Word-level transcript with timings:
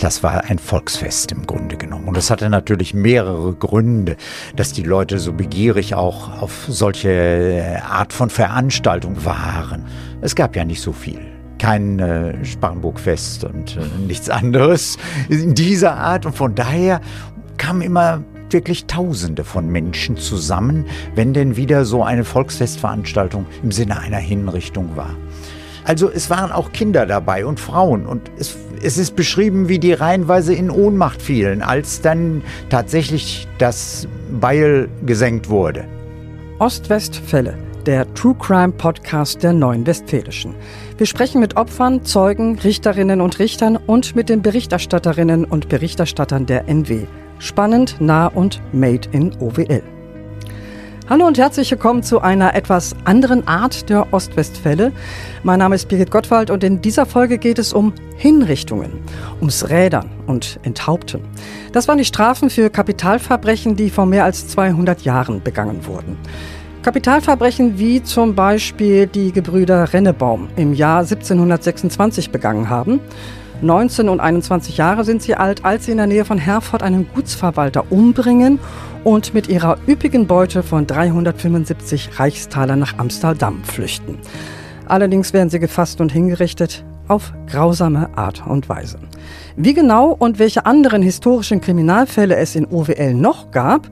Das 0.00 0.22
war 0.22 0.44
ein 0.44 0.58
Volksfest 0.58 1.32
im 1.32 1.46
Grunde 1.46 1.76
genommen. 1.76 2.08
Und 2.08 2.16
das 2.16 2.30
hatte 2.30 2.48
natürlich 2.50 2.94
mehrere 2.94 3.54
Gründe, 3.54 4.16
dass 4.56 4.72
die 4.72 4.82
Leute 4.82 5.18
so 5.18 5.32
begierig 5.32 5.94
auch 5.94 6.40
auf 6.40 6.64
solche 6.68 7.80
Art 7.88 8.12
von 8.12 8.30
Veranstaltung 8.30 9.24
waren. 9.24 9.84
Es 10.20 10.34
gab 10.34 10.56
ja 10.56 10.64
nicht 10.64 10.80
so 10.80 10.92
viel 10.92 11.20
kein 11.58 12.00
äh, 12.00 12.44
Sparrenburgfest 12.44 13.44
und 13.44 13.76
äh, 13.76 13.80
nichts 14.06 14.28
anderes 14.28 14.98
in 15.28 15.54
dieser 15.54 15.96
Art. 15.96 16.26
Und 16.26 16.34
von 16.34 16.56
daher 16.56 17.00
kamen 17.56 17.82
immer 17.82 18.24
wirklich 18.50 18.86
Tausende 18.86 19.44
von 19.44 19.68
Menschen 19.68 20.16
zusammen, 20.16 20.86
wenn 21.14 21.32
denn 21.32 21.56
wieder 21.56 21.84
so 21.84 22.02
eine 22.02 22.24
Volksfestveranstaltung 22.24 23.46
im 23.62 23.70
Sinne 23.70 23.98
einer 24.00 24.18
Hinrichtung 24.18 24.96
war. 24.96 25.14
Also 25.84 26.10
es 26.10 26.30
waren 26.30 26.52
auch 26.52 26.72
Kinder 26.72 27.06
dabei 27.06 27.44
und 27.44 27.58
Frauen 27.58 28.06
und 28.06 28.30
es, 28.38 28.56
es 28.82 28.98
ist 28.98 29.16
beschrieben, 29.16 29.68
wie 29.68 29.78
die 29.78 29.92
reihenweise 29.92 30.54
in 30.54 30.70
Ohnmacht 30.70 31.20
fielen, 31.20 31.62
als 31.62 32.00
dann 32.00 32.42
tatsächlich 32.68 33.48
das 33.58 34.06
Beil 34.40 34.88
gesenkt 35.04 35.48
wurde. 35.48 35.84
Ostwestfälle 36.58 37.56
der 37.86 38.12
True 38.14 38.36
Crime 38.38 38.72
Podcast 38.72 39.42
der 39.42 39.52
Neuen 39.52 39.86
Westfälischen. 39.86 40.54
Wir 40.98 41.06
sprechen 41.06 41.40
mit 41.40 41.56
Opfern, 41.56 42.04
Zeugen, 42.04 42.58
Richterinnen 42.58 43.20
und 43.20 43.38
Richtern 43.38 43.76
und 43.76 44.14
mit 44.14 44.28
den 44.28 44.42
Berichterstatterinnen 44.42 45.44
und 45.44 45.68
Berichterstattern 45.68 46.46
der 46.46 46.68
NW. 46.68 47.06
Spannend, 47.38 47.96
nah 47.98 48.28
und 48.28 48.62
made 48.72 49.08
in 49.10 49.32
OWL. 49.40 49.82
Hallo 51.12 51.26
und 51.26 51.36
herzlich 51.36 51.70
willkommen 51.70 52.02
zu 52.02 52.22
einer 52.22 52.54
etwas 52.54 52.96
anderen 53.04 53.46
Art 53.46 53.90
der 53.90 54.14
Ostwestfälle. 54.14 54.92
Mein 55.42 55.58
Name 55.58 55.74
ist 55.74 55.86
Birgit 55.88 56.10
Gottwald 56.10 56.48
und 56.48 56.64
in 56.64 56.80
dieser 56.80 57.04
Folge 57.04 57.36
geht 57.36 57.58
es 57.58 57.74
um 57.74 57.92
Hinrichtungen, 58.16 58.92
ums 59.38 59.68
Rädern 59.68 60.08
und 60.26 60.58
Enthaupten. 60.62 61.20
Das 61.72 61.86
waren 61.86 61.98
die 61.98 62.06
Strafen 62.06 62.48
für 62.48 62.70
Kapitalverbrechen, 62.70 63.76
die 63.76 63.90
vor 63.90 64.06
mehr 64.06 64.24
als 64.24 64.48
200 64.48 65.02
Jahren 65.02 65.42
begangen 65.42 65.86
wurden. 65.86 66.16
Kapitalverbrechen 66.82 67.78
wie 67.78 68.02
zum 68.02 68.34
Beispiel 68.34 69.06
die 69.06 69.32
Gebrüder 69.32 69.92
Rennebaum 69.92 70.48
im 70.56 70.72
Jahr 70.72 71.00
1726 71.00 72.30
begangen 72.30 72.70
haben. 72.70 73.00
19 73.62 74.08
und 74.08 74.20
21 74.20 74.76
Jahre 74.76 75.04
sind 75.04 75.22
sie 75.22 75.36
alt, 75.36 75.64
als 75.64 75.86
sie 75.86 75.92
in 75.92 75.98
der 75.98 76.06
Nähe 76.06 76.24
von 76.24 76.38
Herford 76.38 76.82
einen 76.82 77.08
Gutsverwalter 77.14 77.90
umbringen 77.90 78.58
und 79.04 79.34
mit 79.34 79.48
ihrer 79.48 79.78
üppigen 79.86 80.26
Beute 80.26 80.62
von 80.62 80.86
375 80.86 82.18
Reichstalern 82.18 82.80
nach 82.80 82.98
Amsterdam 82.98 83.62
flüchten. 83.64 84.18
Allerdings 84.86 85.32
werden 85.32 85.48
sie 85.48 85.60
gefasst 85.60 86.00
und 86.00 86.12
hingerichtet 86.12 86.84
auf 87.08 87.32
grausame 87.46 88.16
Art 88.16 88.44
und 88.46 88.68
Weise. 88.68 88.98
Wie 89.56 89.74
genau 89.74 90.16
und 90.18 90.38
welche 90.38 90.66
anderen 90.66 91.02
historischen 91.02 91.60
Kriminalfälle 91.60 92.36
es 92.36 92.56
in 92.56 92.66
OWL 92.66 93.14
noch 93.14 93.50
gab, 93.50 93.88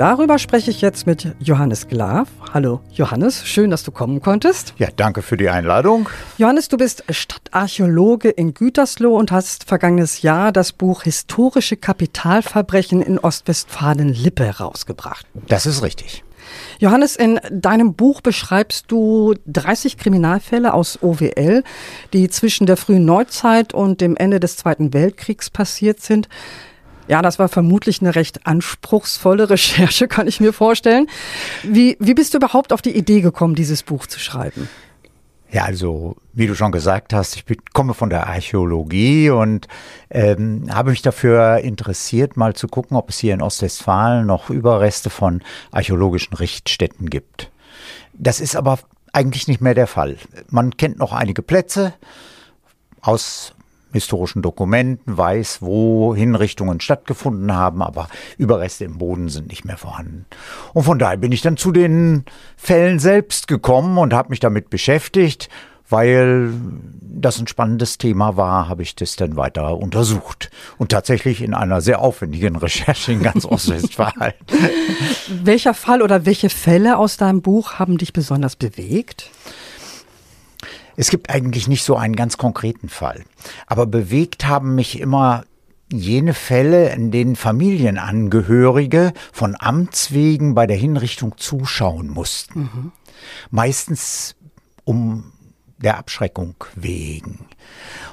Darüber 0.00 0.38
spreche 0.38 0.70
ich 0.70 0.80
jetzt 0.80 1.06
mit 1.06 1.36
Johannes 1.40 1.86
Glav. 1.86 2.26
Hallo 2.54 2.80
Johannes, 2.90 3.46
schön, 3.46 3.68
dass 3.68 3.82
du 3.82 3.90
kommen 3.90 4.22
konntest. 4.22 4.72
Ja, 4.78 4.88
danke 4.96 5.20
für 5.20 5.36
die 5.36 5.50
Einladung. 5.50 6.08
Johannes, 6.38 6.68
du 6.68 6.78
bist 6.78 7.04
Stadtarchäologe 7.10 8.30
in 8.30 8.54
Gütersloh 8.54 9.14
und 9.14 9.30
hast 9.30 9.64
vergangenes 9.64 10.22
Jahr 10.22 10.52
das 10.52 10.72
Buch 10.72 11.02
Historische 11.02 11.76
Kapitalverbrechen 11.76 13.02
in 13.02 13.18
Ostwestfalen-Lippe 13.18 14.56
rausgebracht. 14.58 15.26
Das 15.48 15.66
ist 15.66 15.82
richtig. 15.82 16.24
Johannes, 16.78 17.16
in 17.16 17.38
deinem 17.50 17.92
Buch 17.92 18.22
beschreibst 18.22 18.86
du 18.88 19.34
30 19.48 19.98
Kriminalfälle 19.98 20.72
aus 20.72 20.98
OWL, 21.02 21.62
die 22.14 22.30
zwischen 22.30 22.64
der 22.64 22.78
frühen 22.78 23.04
Neuzeit 23.04 23.74
und 23.74 24.00
dem 24.00 24.16
Ende 24.16 24.40
des 24.40 24.56
Zweiten 24.56 24.94
Weltkriegs 24.94 25.50
passiert 25.50 26.00
sind. 26.00 26.30
Ja, 27.10 27.22
das 27.22 27.40
war 27.40 27.48
vermutlich 27.48 28.00
eine 28.02 28.14
recht 28.14 28.46
anspruchsvolle 28.46 29.50
Recherche, 29.50 30.06
kann 30.06 30.28
ich 30.28 30.38
mir 30.38 30.52
vorstellen. 30.52 31.08
Wie, 31.64 31.96
wie 31.98 32.14
bist 32.14 32.34
du 32.34 32.38
überhaupt 32.38 32.72
auf 32.72 32.82
die 32.82 32.96
Idee 32.96 33.20
gekommen, 33.20 33.56
dieses 33.56 33.82
Buch 33.82 34.06
zu 34.06 34.20
schreiben? 34.20 34.68
Ja, 35.50 35.64
also 35.64 36.14
wie 36.34 36.46
du 36.46 36.54
schon 36.54 36.70
gesagt 36.70 37.12
hast, 37.12 37.34
ich 37.34 37.44
komme 37.72 37.94
von 37.94 38.10
der 38.10 38.28
Archäologie 38.28 39.30
und 39.30 39.66
ähm, 40.08 40.68
habe 40.72 40.90
mich 40.90 41.02
dafür 41.02 41.58
interessiert, 41.58 42.36
mal 42.36 42.54
zu 42.54 42.68
gucken, 42.68 42.96
ob 42.96 43.10
es 43.10 43.18
hier 43.18 43.34
in 43.34 43.42
Ostwestfalen 43.42 44.24
noch 44.24 44.48
Überreste 44.48 45.10
von 45.10 45.42
archäologischen 45.72 46.34
Richtstätten 46.34 47.10
gibt. 47.10 47.50
Das 48.12 48.38
ist 48.38 48.54
aber 48.54 48.78
eigentlich 49.12 49.48
nicht 49.48 49.60
mehr 49.60 49.74
der 49.74 49.88
Fall. 49.88 50.16
Man 50.48 50.76
kennt 50.76 51.00
noch 51.00 51.12
einige 51.12 51.42
Plätze 51.42 51.92
aus 53.00 53.56
historischen 53.92 54.42
Dokumenten 54.42 55.16
weiß, 55.16 55.62
wo 55.62 56.14
Hinrichtungen 56.14 56.80
stattgefunden 56.80 57.54
haben, 57.54 57.82
aber 57.82 58.08
Überreste 58.38 58.84
im 58.84 58.98
Boden 58.98 59.28
sind 59.28 59.48
nicht 59.48 59.64
mehr 59.64 59.76
vorhanden. 59.76 60.26
Und 60.74 60.84
von 60.84 60.98
daher 60.98 61.16
bin 61.16 61.32
ich 61.32 61.42
dann 61.42 61.56
zu 61.56 61.72
den 61.72 62.24
Fällen 62.56 62.98
selbst 62.98 63.48
gekommen 63.48 63.98
und 63.98 64.12
habe 64.12 64.30
mich 64.30 64.40
damit 64.40 64.70
beschäftigt. 64.70 65.48
Weil 65.90 66.52
das 67.02 67.40
ein 67.40 67.48
spannendes 67.48 67.98
Thema 67.98 68.36
war, 68.36 68.68
habe 68.68 68.84
ich 68.84 68.94
das 68.94 69.16
dann 69.16 69.34
weiter 69.34 69.76
untersucht. 69.76 70.48
Und 70.78 70.92
tatsächlich 70.92 71.42
in 71.42 71.52
einer 71.52 71.80
sehr 71.80 72.00
aufwendigen 72.00 72.54
Recherche 72.54 73.10
in 73.10 73.24
ganz 73.24 73.44
Ostwestfalen. 73.50 74.34
Welcher 75.42 75.74
Fall 75.74 76.00
oder 76.00 76.26
welche 76.26 76.48
Fälle 76.48 76.96
aus 76.96 77.16
deinem 77.16 77.42
Buch 77.42 77.80
haben 77.80 77.98
dich 77.98 78.12
besonders 78.12 78.54
bewegt? 78.54 79.32
Es 81.00 81.08
gibt 81.08 81.30
eigentlich 81.30 81.66
nicht 81.66 81.82
so 81.82 81.96
einen 81.96 82.14
ganz 82.14 82.36
konkreten 82.36 82.90
Fall. 82.90 83.24
Aber 83.66 83.86
bewegt 83.86 84.46
haben 84.46 84.74
mich 84.74 85.00
immer 85.00 85.44
jene 85.90 86.34
Fälle, 86.34 86.90
in 86.90 87.10
denen 87.10 87.36
Familienangehörige 87.36 89.14
von 89.32 89.56
Amts 89.58 90.12
wegen 90.12 90.54
bei 90.54 90.66
der 90.66 90.76
Hinrichtung 90.76 91.38
zuschauen 91.38 92.10
mussten. 92.10 92.60
Mhm. 92.60 92.92
Meistens 93.50 94.36
um 94.84 95.32
der 95.78 95.96
Abschreckung 95.96 96.56
wegen. 96.74 97.46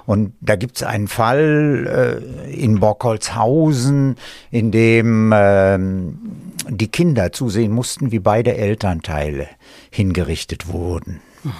Und 0.05 0.35
da 0.39 0.55
gibt 0.55 0.77
es 0.77 0.83
einen 0.83 1.09
Fall 1.09 2.21
äh, 2.47 2.53
in 2.53 2.79
Bockholzhausen, 2.79 4.15
in 4.49 4.71
dem 4.71 5.33
äh, 5.33 5.77
die 6.69 6.87
Kinder 6.87 7.33
zusehen 7.33 7.73
mussten, 7.73 8.13
wie 8.13 8.19
beide 8.19 8.55
Elternteile 8.55 9.49
hingerichtet 9.91 10.69
wurden. 10.69 11.19
Mhm. 11.43 11.51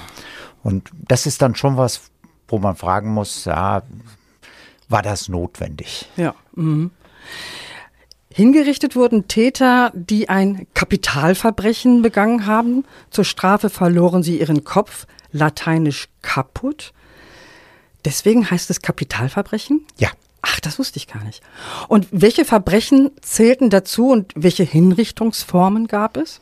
Und 0.64 0.90
das 1.08 1.26
ist 1.26 1.42
dann 1.42 1.56
schon 1.56 1.78
was, 1.78 2.12
wo 2.48 2.60
man 2.60 2.76
fragen 2.76 3.14
muss, 3.14 3.46
ja, 3.46 3.84
war 4.90 5.02
das 5.02 5.30
notwendig? 5.30 6.08
Ja. 6.16 6.36
Mhm. 6.56 6.92
Hingerichtet 8.30 8.96
wurden 8.96 9.28
Täter, 9.28 9.92
die 9.96 10.30
ein 10.30 10.68
Kapitalverbrechen 10.76 12.04
begangen 12.04 12.46
haben. 12.46 12.86
Zur 13.10 13.26
Strafe 13.26 13.70
verloren 13.70 14.22
sie 14.22 14.40
ihren 14.40 14.64
Kopf, 14.64 15.08
lateinisch 15.32 16.08
kaputt. 16.22 16.94
Deswegen 18.06 18.50
heißt 18.50 18.70
es 18.70 18.82
Kapitalverbrechen? 18.82 19.86
Ja. 19.98 20.10
Ach, 20.44 20.60
das 20.60 20.80
wusste 20.80 20.98
ich 20.98 21.08
gar 21.08 21.24
nicht. 21.24 21.42
Und 21.88 22.08
welche 22.12 22.46
Verbrechen 22.46 23.10
zählten 23.22 23.70
dazu 23.70 24.12
und 24.12 24.32
welche 24.36 24.64
Hinrichtungsformen 24.64 25.88
gab 25.88 26.16
es? 26.16 26.40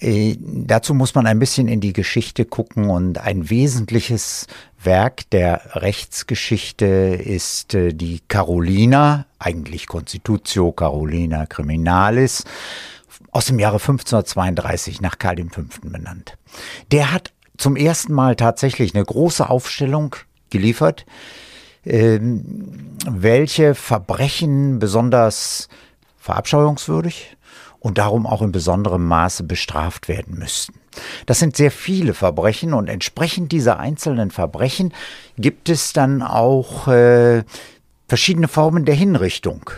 Äh, 0.00 0.36
dazu 0.40 0.94
muss 0.94 1.14
man 1.14 1.26
ein 1.26 1.38
bisschen 1.38 1.68
in 1.68 1.80
die 1.80 1.92
Geschichte 1.92 2.46
gucken 2.46 2.88
und 2.88 3.18
ein 3.18 3.50
wesentliches 3.50 4.46
Werk 4.82 5.28
der 5.30 5.60
Rechtsgeschichte 5.74 6.86
ist 6.86 7.74
äh, 7.74 7.92
die 7.92 8.20
Carolina, 8.26 9.26
eigentlich 9.38 9.86
Constitutio 9.86 10.72
Carolina 10.72 11.44
Criminalis, 11.44 12.44
aus 13.30 13.46
dem 13.46 13.58
Jahre 13.58 13.76
1532 13.76 15.02
nach 15.02 15.18
Karl 15.18 15.36
V. 15.50 15.62
benannt. 15.82 16.36
Der 16.90 17.12
hat 17.12 17.32
zum 17.58 17.76
ersten 17.76 18.14
Mal 18.14 18.36
tatsächlich 18.36 18.94
eine 18.94 19.04
große 19.04 19.48
Aufstellung 19.48 20.16
geliefert, 20.48 21.04
ähm, 21.84 22.96
welche 23.06 23.74
Verbrechen 23.74 24.78
besonders 24.78 25.68
verabscheuungswürdig 26.16 27.36
und 27.80 27.98
darum 27.98 28.26
auch 28.26 28.42
in 28.42 28.52
besonderem 28.52 29.06
Maße 29.06 29.42
bestraft 29.42 30.06
werden 30.08 30.38
müssten. 30.38 30.74
Das 31.26 31.38
sind 31.38 31.56
sehr 31.56 31.70
viele 31.70 32.14
Verbrechen 32.14 32.74
und 32.74 32.88
entsprechend 32.88 33.52
dieser 33.52 33.80
einzelnen 33.80 34.30
Verbrechen 34.30 34.92
gibt 35.36 35.68
es 35.68 35.92
dann 35.92 36.22
auch 36.22 36.88
äh, 36.88 37.42
verschiedene 38.08 38.48
Formen 38.48 38.84
der 38.84 38.94
Hinrichtung. 38.94 39.70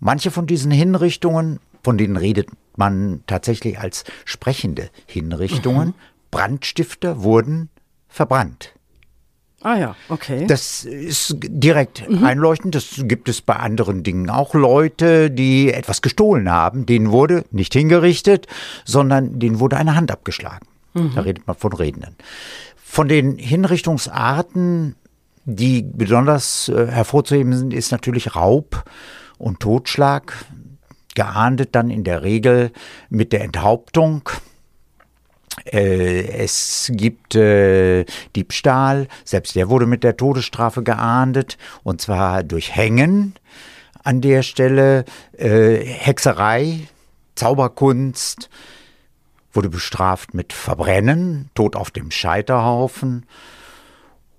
Manche 0.00 0.30
von 0.30 0.46
diesen 0.46 0.70
Hinrichtungen, 0.70 1.60
von 1.82 1.98
denen 1.98 2.16
redet 2.16 2.48
man 2.76 3.22
tatsächlich 3.26 3.78
als 3.78 4.04
sprechende 4.24 4.90
Hinrichtungen, 5.06 5.88
mhm. 5.88 5.94
Brandstifter 6.30 7.22
wurden 7.22 7.70
verbrannt. 8.08 8.75
Ah 9.62 9.78
ja, 9.78 9.96
okay. 10.08 10.46
Das 10.46 10.84
ist 10.84 11.36
direkt 11.40 12.08
mhm. 12.08 12.24
einleuchtend. 12.24 12.74
Das 12.74 12.94
gibt 12.98 13.28
es 13.28 13.40
bei 13.40 13.56
anderen 13.56 14.02
Dingen 14.02 14.30
auch. 14.30 14.54
Leute, 14.54 15.30
die 15.30 15.72
etwas 15.72 16.02
gestohlen 16.02 16.50
haben, 16.50 16.86
denen 16.86 17.10
wurde 17.10 17.44
nicht 17.50 17.72
hingerichtet, 17.72 18.46
sondern 18.84 19.38
denen 19.38 19.58
wurde 19.58 19.76
eine 19.76 19.96
Hand 19.96 20.10
abgeschlagen. 20.10 20.66
Mhm. 20.94 21.12
Da 21.14 21.22
redet 21.22 21.46
man 21.46 21.56
von 21.56 21.72
Redenden. 21.72 22.16
Von 22.76 23.08
den 23.08 23.38
Hinrichtungsarten 23.38 24.94
die 25.46 25.82
besonders 25.82 26.68
äh, 26.68 26.88
hervorzuheben 26.88 27.56
sind, 27.56 27.72
ist 27.72 27.92
natürlich 27.92 28.34
Raub 28.34 28.84
und 29.38 29.60
Totschlag, 29.60 30.34
geahndet 31.14 31.74
dann 31.74 31.88
in 31.88 32.04
der 32.04 32.22
Regel 32.22 32.72
mit 33.08 33.32
der 33.32 33.42
Enthauptung. 33.42 34.28
Äh, 35.64 36.28
es 36.44 36.90
gibt 36.94 37.34
äh, 37.34 38.04
Diebstahl, 38.34 39.08
selbst 39.24 39.56
der 39.56 39.68
wurde 39.68 39.86
mit 39.86 40.04
der 40.04 40.16
Todesstrafe 40.16 40.82
geahndet, 40.82 41.56
und 41.82 42.00
zwar 42.00 42.42
durch 42.42 42.74
Hängen 42.74 43.34
an 44.02 44.20
der 44.20 44.42
Stelle, 44.42 45.04
äh, 45.36 45.78
Hexerei, 45.84 46.86
Zauberkunst, 47.34 48.48
wurde 49.52 49.68
bestraft 49.68 50.34
mit 50.34 50.52
Verbrennen, 50.52 51.50
Tod 51.54 51.74
auf 51.76 51.90
dem 51.90 52.10
Scheiterhaufen. 52.10 53.26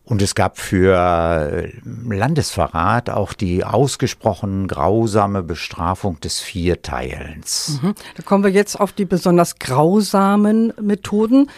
Und 0.08 0.22
es 0.22 0.36
gab 0.36 0.58
für 0.58 0.96
äh, 0.96 1.74
Landesverrat 1.84 3.10
auch 3.10 3.34
die 3.34 3.66
ausgesprochen 3.66 4.70
grausame 4.70 5.44
Bestrafung 5.44 6.18
des 6.22 6.40
Vierteilens. 6.40 7.82
Mhm. 7.82 7.94
Da 8.16 8.24
kommen 8.24 8.46
wir 8.46 8.52
jetzt 8.52 8.80
auf 8.80 8.94
die 8.94 9.04
besonders 9.04 9.60
grausamen 9.60 10.72
Methoden. 10.82 11.50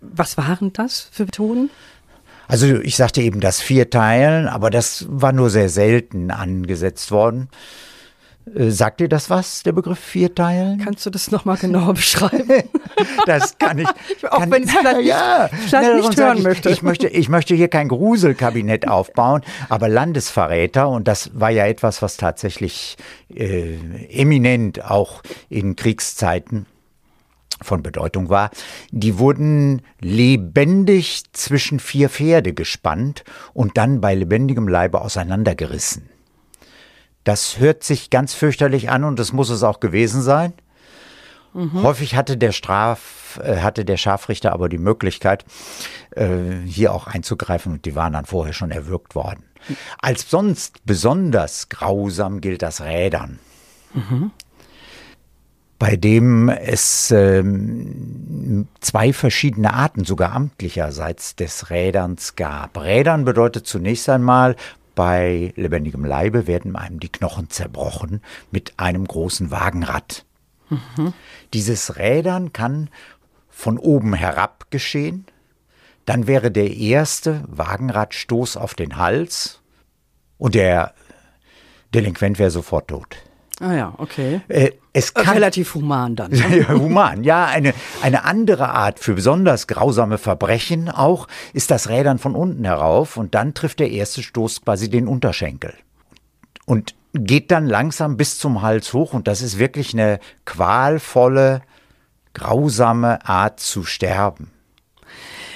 Was 0.00 0.38
waren 0.38 0.72
das 0.72 1.10
für 1.12 1.26
Methoden? 1.26 1.68
Also 2.48 2.66
ich 2.66 2.96
sagte 2.96 3.20
eben 3.20 3.40
das 3.40 3.60
Vierteilen, 3.60 4.48
aber 4.48 4.70
das 4.70 5.04
war 5.10 5.32
nur 5.32 5.50
sehr 5.50 5.68
selten 5.68 6.30
angesetzt 6.30 7.10
worden. 7.10 7.50
Äh, 8.54 8.70
sagt 8.70 9.00
dir 9.00 9.08
das 9.08 9.30
was, 9.30 9.62
der 9.62 9.72
Begriff 9.72 9.98
Vierteilen? 9.98 10.78
Kannst 10.78 11.06
du 11.06 11.10
das 11.10 11.30
nochmal 11.30 11.56
genauer 11.56 11.94
beschreiben? 11.94 12.64
das 13.26 13.56
kann 13.58 13.78
ich. 13.78 13.88
Auch 14.30 14.40
kann, 14.40 14.50
wenn 14.50 14.62
ich 14.64 14.68
es 14.68 14.76
vielleicht 14.76 15.06
ja, 15.06 15.48
nicht, 15.50 15.64
vielleicht 15.64 16.08
nicht 16.08 16.20
hören 16.20 16.38
ich, 16.38 16.44
möchte. 16.44 16.70
Ich, 16.70 16.82
möchte. 16.82 17.08
Ich 17.08 17.28
möchte 17.28 17.54
hier 17.54 17.68
kein 17.68 17.88
Gruselkabinett 17.88 18.88
aufbauen, 18.88 19.42
aber 19.68 19.88
Landesverräter, 19.88 20.88
und 20.88 21.08
das 21.08 21.30
war 21.34 21.50
ja 21.50 21.66
etwas, 21.66 22.02
was 22.02 22.16
tatsächlich 22.16 22.96
äh, 23.34 23.76
eminent 24.08 24.84
auch 24.84 25.22
in 25.48 25.76
Kriegszeiten 25.76 26.66
von 27.60 27.82
Bedeutung 27.82 28.28
war, 28.28 28.50
die 28.90 29.18
wurden 29.18 29.82
lebendig 30.00 31.24
zwischen 31.32 31.78
vier 31.78 32.08
Pferde 32.08 32.54
gespannt 32.54 33.22
und 33.54 33.78
dann 33.78 34.00
bei 34.00 34.14
lebendigem 34.14 34.66
Leibe 34.66 35.00
auseinandergerissen. 35.00 36.11
Das 37.24 37.58
hört 37.58 37.84
sich 37.84 38.10
ganz 38.10 38.34
fürchterlich 38.34 38.90
an 38.90 39.04
und 39.04 39.18
das 39.18 39.32
muss 39.32 39.50
es 39.50 39.62
auch 39.62 39.80
gewesen 39.80 40.22
sein. 40.22 40.52
Mhm. 41.54 41.82
Häufig 41.82 42.16
hatte 42.16 42.36
der 42.36 42.52
Straf, 42.52 43.38
äh, 43.42 43.58
hatte 43.60 43.84
der 43.84 43.96
Scharfrichter 43.96 44.52
aber 44.52 44.68
die 44.68 44.78
Möglichkeit, 44.78 45.44
äh, 46.10 46.28
hier 46.64 46.92
auch 46.92 47.06
einzugreifen 47.06 47.74
und 47.74 47.84
die 47.84 47.94
waren 47.94 48.14
dann 48.14 48.24
vorher 48.24 48.54
schon 48.54 48.70
erwürgt 48.70 49.14
worden. 49.14 49.44
Als 50.00 50.28
sonst 50.28 50.84
besonders 50.84 51.68
grausam 51.68 52.40
gilt 52.40 52.62
das 52.62 52.80
Rädern. 52.80 53.38
Mhm. 53.94 54.30
Bei 55.78 55.96
dem 55.96 56.48
es 56.48 57.10
ähm, 57.10 58.68
zwei 58.80 59.12
verschiedene 59.12 59.74
Arten 59.74 60.04
sogar 60.04 60.32
amtlicherseits 60.32 61.34
des 61.34 61.70
Räderns 61.70 62.36
gab. 62.36 62.80
Rädern 62.80 63.24
bedeutet 63.24 63.66
zunächst 63.66 64.08
einmal 64.08 64.56
bei 64.94 65.52
lebendigem 65.56 66.04
Leibe 66.04 66.46
werden 66.46 66.76
einem 66.76 67.00
die 67.00 67.08
Knochen 67.08 67.50
zerbrochen 67.50 68.22
mit 68.50 68.74
einem 68.78 69.06
großen 69.06 69.50
Wagenrad. 69.50 70.24
Mhm. 70.68 71.12
Dieses 71.54 71.96
Rädern 71.96 72.52
kann 72.52 72.90
von 73.48 73.78
oben 73.78 74.14
herab 74.14 74.70
geschehen. 74.70 75.26
Dann 76.04 76.26
wäre 76.26 76.50
der 76.50 76.74
erste 76.74 77.44
Wagenradstoß 77.46 78.56
auf 78.56 78.74
den 78.74 78.96
Hals 78.96 79.60
und 80.38 80.54
der 80.54 80.94
Delinquent 81.94 82.38
wäre 82.38 82.50
sofort 82.50 82.88
tot. 82.88 83.18
Ah 83.62 83.74
ja, 83.74 83.94
okay. 83.98 84.40
Äh, 84.48 84.72
es 84.92 85.14
kann, 85.14 85.34
Relativ 85.34 85.74
human 85.74 86.16
dann. 86.16 86.32
Ne? 86.32 86.68
human, 86.68 87.22
ja. 87.22 87.46
Eine, 87.46 87.74
eine 88.02 88.24
andere 88.24 88.70
Art 88.70 88.98
für 88.98 89.14
besonders 89.14 89.68
grausame 89.68 90.18
Verbrechen 90.18 90.90
auch 90.90 91.28
ist 91.52 91.70
das 91.70 91.88
Rädern 91.88 92.18
von 92.18 92.34
unten 92.34 92.64
herauf 92.64 93.16
und 93.16 93.36
dann 93.36 93.54
trifft 93.54 93.78
der 93.78 93.90
erste 93.90 94.22
Stoß 94.22 94.62
quasi 94.62 94.90
den 94.90 95.06
Unterschenkel. 95.06 95.74
Und 96.66 96.94
geht 97.14 97.52
dann 97.52 97.66
langsam 97.66 98.16
bis 98.16 98.38
zum 98.38 98.62
Hals 98.62 98.92
hoch 98.92 99.12
und 99.12 99.28
das 99.28 99.42
ist 99.42 99.58
wirklich 99.58 99.92
eine 99.92 100.18
qualvolle, 100.44 101.62
grausame 102.34 103.24
Art 103.24 103.60
zu 103.60 103.84
sterben. 103.84 104.50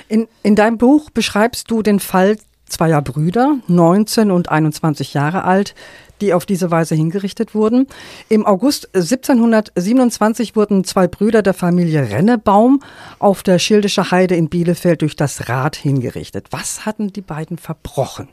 In, 0.08 0.28
in 0.44 0.54
deinem 0.54 0.78
Buch 0.78 1.10
beschreibst 1.10 1.70
du 1.70 1.82
den 1.82 1.98
Fall 1.98 2.36
zweier 2.68 3.02
Brüder, 3.02 3.56
19 3.66 4.30
und 4.30 4.48
21 4.48 5.14
Jahre 5.14 5.44
alt, 5.44 5.74
die 6.20 6.34
auf 6.34 6.46
diese 6.46 6.70
Weise 6.70 6.94
hingerichtet 6.94 7.54
wurden. 7.54 7.86
Im 8.28 8.46
August 8.46 8.94
1727 8.94 10.56
wurden 10.56 10.84
zwei 10.84 11.08
Brüder 11.08 11.42
der 11.42 11.54
Familie 11.54 12.10
Rennebaum 12.10 12.82
auf 13.18 13.42
der 13.42 13.58
Schildische 13.58 14.10
Heide 14.10 14.36
in 14.36 14.48
Bielefeld 14.48 15.02
durch 15.02 15.16
das 15.16 15.48
Rad 15.48 15.76
hingerichtet. 15.76 16.48
Was 16.50 16.86
hatten 16.86 17.12
die 17.12 17.20
beiden 17.20 17.58
verbrochen? 17.58 18.28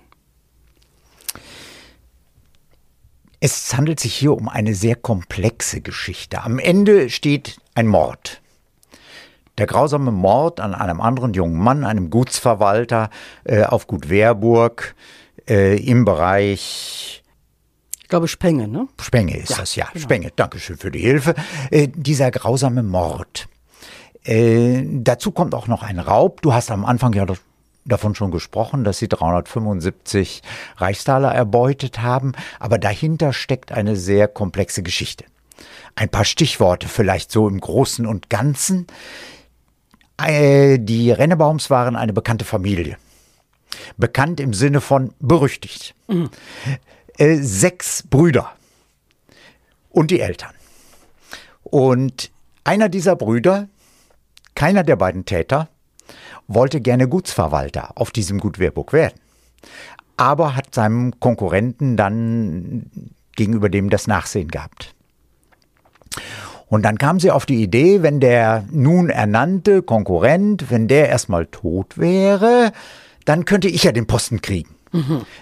Es 3.40 3.76
handelt 3.76 4.00
sich 4.00 4.16
hier 4.16 4.34
um 4.34 4.48
eine 4.48 4.74
sehr 4.74 4.96
komplexe 4.96 5.82
Geschichte. 5.82 6.44
Am 6.44 6.60
Ende 6.60 7.10
steht 7.10 7.58
ein 7.76 7.88
Mord. 7.88 8.42
Der 9.58 9.68
grausame 9.68 10.12
Mord 10.12 10.62
an 10.62 10.74
einem 10.74 11.02
anderen 11.02 11.34
jungen 11.34 11.60
Mann, 11.60 11.84
einem 11.84 12.10
Gutsverwalter 12.10 13.10
äh, 13.44 13.64
auf 13.64 13.86
Gut 13.86 14.10
Wehrburg 14.10 14.96
äh, 15.48 15.78
im 15.78 16.06
Bereich 16.06 17.23
ich 17.23 17.23
glaube 18.14 18.28
Spenge, 18.28 18.68
ne? 18.68 18.88
Spenge 19.02 19.36
ist 19.36 19.50
ja, 19.50 19.58
das, 19.58 19.76
ja. 19.76 19.88
Genau. 19.92 20.04
Spenge, 20.04 20.32
Dankeschön 20.36 20.78
für 20.78 20.92
die 20.92 21.00
Hilfe. 21.00 21.34
Äh, 21.72 21.88
dieser 21.88 22.30
grausame 22.30 22.84
Mord. 22.84 23.48
Äh, 24.24 24.84
dazu 24.86 25.32
kommt 25.32 25.56
auch 25.56 25.66
noch 25.66 25.82
ein 25.82 25.98
Raub. 25.98 26.44
Du 26.44 26.54
hast 26.54 26.70
am 26.70 26.86
Anfang 26.86 27.14
ja 27.14 27.26
davon 27.86 28.14
schon 28.14 28.30
gesprochen, 28.30 28.84
dass 28.84 29.00
sie 29.00 29.08
375 29.08 30.44
Reichstaler 30.78 31.34
erbeutet 31.34 32.04
haben, 32.04 32.34
aber 32.60 32.78
dahinter 32.78 33.34
steckt 33.34 33.72
eine 33.72 33.96
sehr 33.96 34.28
komplexe 34.28 34.84
Geschichte. 34.84 35.26
Ein 35.96 36.10
paar 36.10 36.24
Stichworte 36.24 36.90
vielleicht 36.90 37.32
so 37.32 37.48
im 37.48 37.60
Großen 37.60 38.06
und 38.06 38.30
Ganzen. 38.30 38.86
Äh, 40.24 40.78
die 40.78 41.10
Rennebaums 41.10 41.72
waren 41.72 41.96
eine 41.96 42.14
bekannte 42.14 42.46
Familie. 42.46 42.98
Bekannt 43.98 44.40
im 44.40 44.54
Sinne 44.54 44.82
von 44.82 45.16
berüchtigt. 45.20 45.96
Mhm 46.08 46.30
äh, 47.18 47.38
sechs 47.38 48.04
Brüder 48.04 48.52
und 49.90 50.12
die 50.12 50.20
Eltern. 50.20 50.54
Und 51.64 52.32
einer 52.64 52.90
dieser 52.90 53.16
Brüder, 53.16 53.68
keiner 54.56 54.84
der 54.84 54.96
beiden 54.96 55.26
Täter, 55.26 55.70
wollte 56.48 56.82
gerne 56.82 57.08
Gutsverwalter 57.08 57.92
auf 57.96 58.12
diesem 58.12 58.40
Gut 58.40 58.60
Wehrburg 58.60 58.94
werden, 58.94 59.20
aber 60.18 60.56
hat 60.56 60.76
seinem 60.76 61.20
Konkurrenten 61.20 61.98
dann 61.98 62.92
gegenüber 63.36 63.70
dem 63.70 63.90
das 63.90 64.08
Nachsehen 64.08 64.50
gehabt. 64.50 64.94
Und 66.68 66.84
dann 66.84 66.98
kam 66.98 67.20
sie 67.20 67.32
auf 67.32 67.46
die 67.46 67.62
Idee, 67.62 68.02
wenn 68.02 68.20
der 68.20 68.66
nun 68.72 69.10
ernannte 69.10 69.82
Konkurrent, 69.82 70.72
wenn 70.72 70.88
der 70.88 71.10
erstmal 71.10 71.46
tot 71.46 71.98
wäre, 71.98 72.72
dann 73.26 73.46
könnte 73.46 73.68
ich 73.68 73.84
ja 73.84 73.92
den 73.92 74.08
Posten 74.08 74.42
kriegen. 74.42 74.76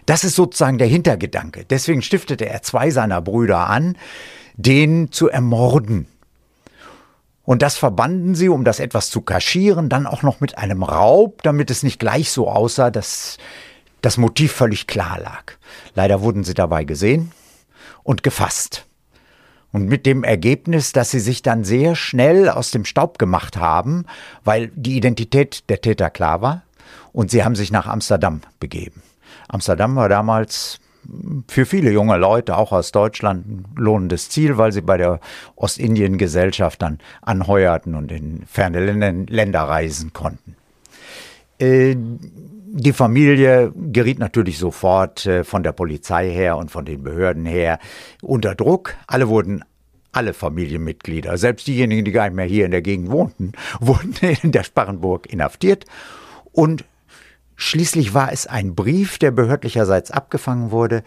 Das 0.06 0.24
ist 0.24 0.36
sozusagen 0.36 0.78
der 0.78 0.88
Hintergedanke. 0.88 1.66
Deswegen 1.66 2.02
stiftete 2.02 2.48
er 2.48 2.62
zwei 2.62 2.90
seiner 2.90 3.22
Brüder 3.22 3.70
an, 3.70 3.98
den 4.56 5.12
zu 5.12 5.30
ermorden. 5.30 6.08
Und 7.44 7.62
das 7.62 7.78
verbanden 7.78 8.36
sie, 8.36 8.50
um 8.50 8.64
das 8.64 8.80
etwas 8.80 9.10
zu 9.10 9.22
kaschieren, 9.22 9.90
dann 9.90 10.08
auch 10.08 10.22
noch 10.22 10.40
mit 10.40 10.58
einem 10.58 10.84
Raub, 10.84 11.42
damit 11.44 11.72
es 11.72 11.84
nicht 11.84 12.00
gleich 12.00 12.32
so 12.32 12.50
aussah, 12.50 12.92
dass 12.92 13.38
das 14.02 14.18
Motiv 14.18 14.52
völlig 14.52 14.88
klar 14.88 15.20
lag. 15.20 15.54
Leider 15.96 16.22
wurden 16.22 16.44
sie 16.44 16.54
dabei 16.54 16.84
gesehen 16.84 17.32
und 18.04 18.24
gefasst. 18.24 18.86
Und 19.74 19.88
mit 19.88 20.06
dem 20.06 20.24
Ergebnis, 20.24 20.92
dass 20.92 21.12
sie 21.12 21.20
sich 21.20 21.42
dann 21.42 21.64
sehr 21.64 21.96
schnell 21.96 22.50
aus 22.50 22.72
dem 22.72 22.86
Staub 22.86 23.18
gemacht 23.18 23.58
haben, 23.58 24.06
weil 24.44 24.72
die 24.76 24.98
Identität 24.98 25.70
der 25.70 25.82
Täter 25.82 26.10
klar 26.10 26.42
war, 26.42 26.64
und 27.14 27.32
sie 27.32 27.44
haben 27.44 27.56
sich 27.56 27.72
nach 27.72 27.88
Amsterdam 27.88 28.42
begeben. 28.60 29.02
Amsterdam 29.52 29.98
war 29.98 30.08
damals 30.08 30.80
für 31.48 31.66
viele 31.66 31.92
junge 31.92 32.16
Leute, 32.18 32.58
auch 32.58 32.72
aus 32.72 32.92
Deutschland, 32.92 33.46
ein 33.46 33.66
lohnendes 33.76 34.30
Ziel, 34.30 34.58
weil 34.58 34.72
sie 34.72 34.82
bei 34.82 34.98
der 34.98 35.20
Ostindien-Gesellschaft 35.58 36.82
dann 36.82 37.00
anheuerten 37.22 37.96
und 37.96 38.12
in 38.12 38.44
ferne 38.46 38.80
Länder 38.80 39.62
reisen 39.62 40.14
konnten. 40.14 40.56
Äh, 41.60 41.96
die 41.98 42.94
Familie 42.94 43.74
geriet 43.76 44.20
natürlich 44.20 44.58
sofort 44.58 45.26
äh, 45.26 45.44
von 45.44 45.64
der 45.64 45.74
Polizei 45.74 46.32
her 46.32 46.56
und 46.56 46.72
von 46.72 46.86
den 46.86 47.04
Behörden 47.04 47.46
her 47.46 47.80
unter 48.22 48.56
Druck. 48.56 48.96
Alle 49.08 49.28
wurden 49.28 49.66
alle 50.14 50.34
Familienmitglieder, 50.34 51.38
selbst 51.38 51.68
diejenigen, 51.68 52.06
die 52.06 52.12
gar 52.12 52.26
nicht 52.26 52.36
mehr 52.36 52.46
hier 52.46 52.66
in 52.66 52.72
der 52.72 52.82
Gegend 52.82 53.12
wohnten, 53.12 53.52
wurden 53.82 54.14
in 54.44 54.54
der 54.54 54.64
Sparrenburg 54.64 55.32
inhaftiert 55.32 55.86
und 56.54 56.86
Schließlich 57.62 58.16
war 58.16 58.34
es 58.34 58.48
ein 58.48 58.74
Brief, 58.74 59.20
der 59.20 59.30
behördlicherseits 59.30 60.10
abgefangen 60.10 60.72
wurde, 60.72 61.04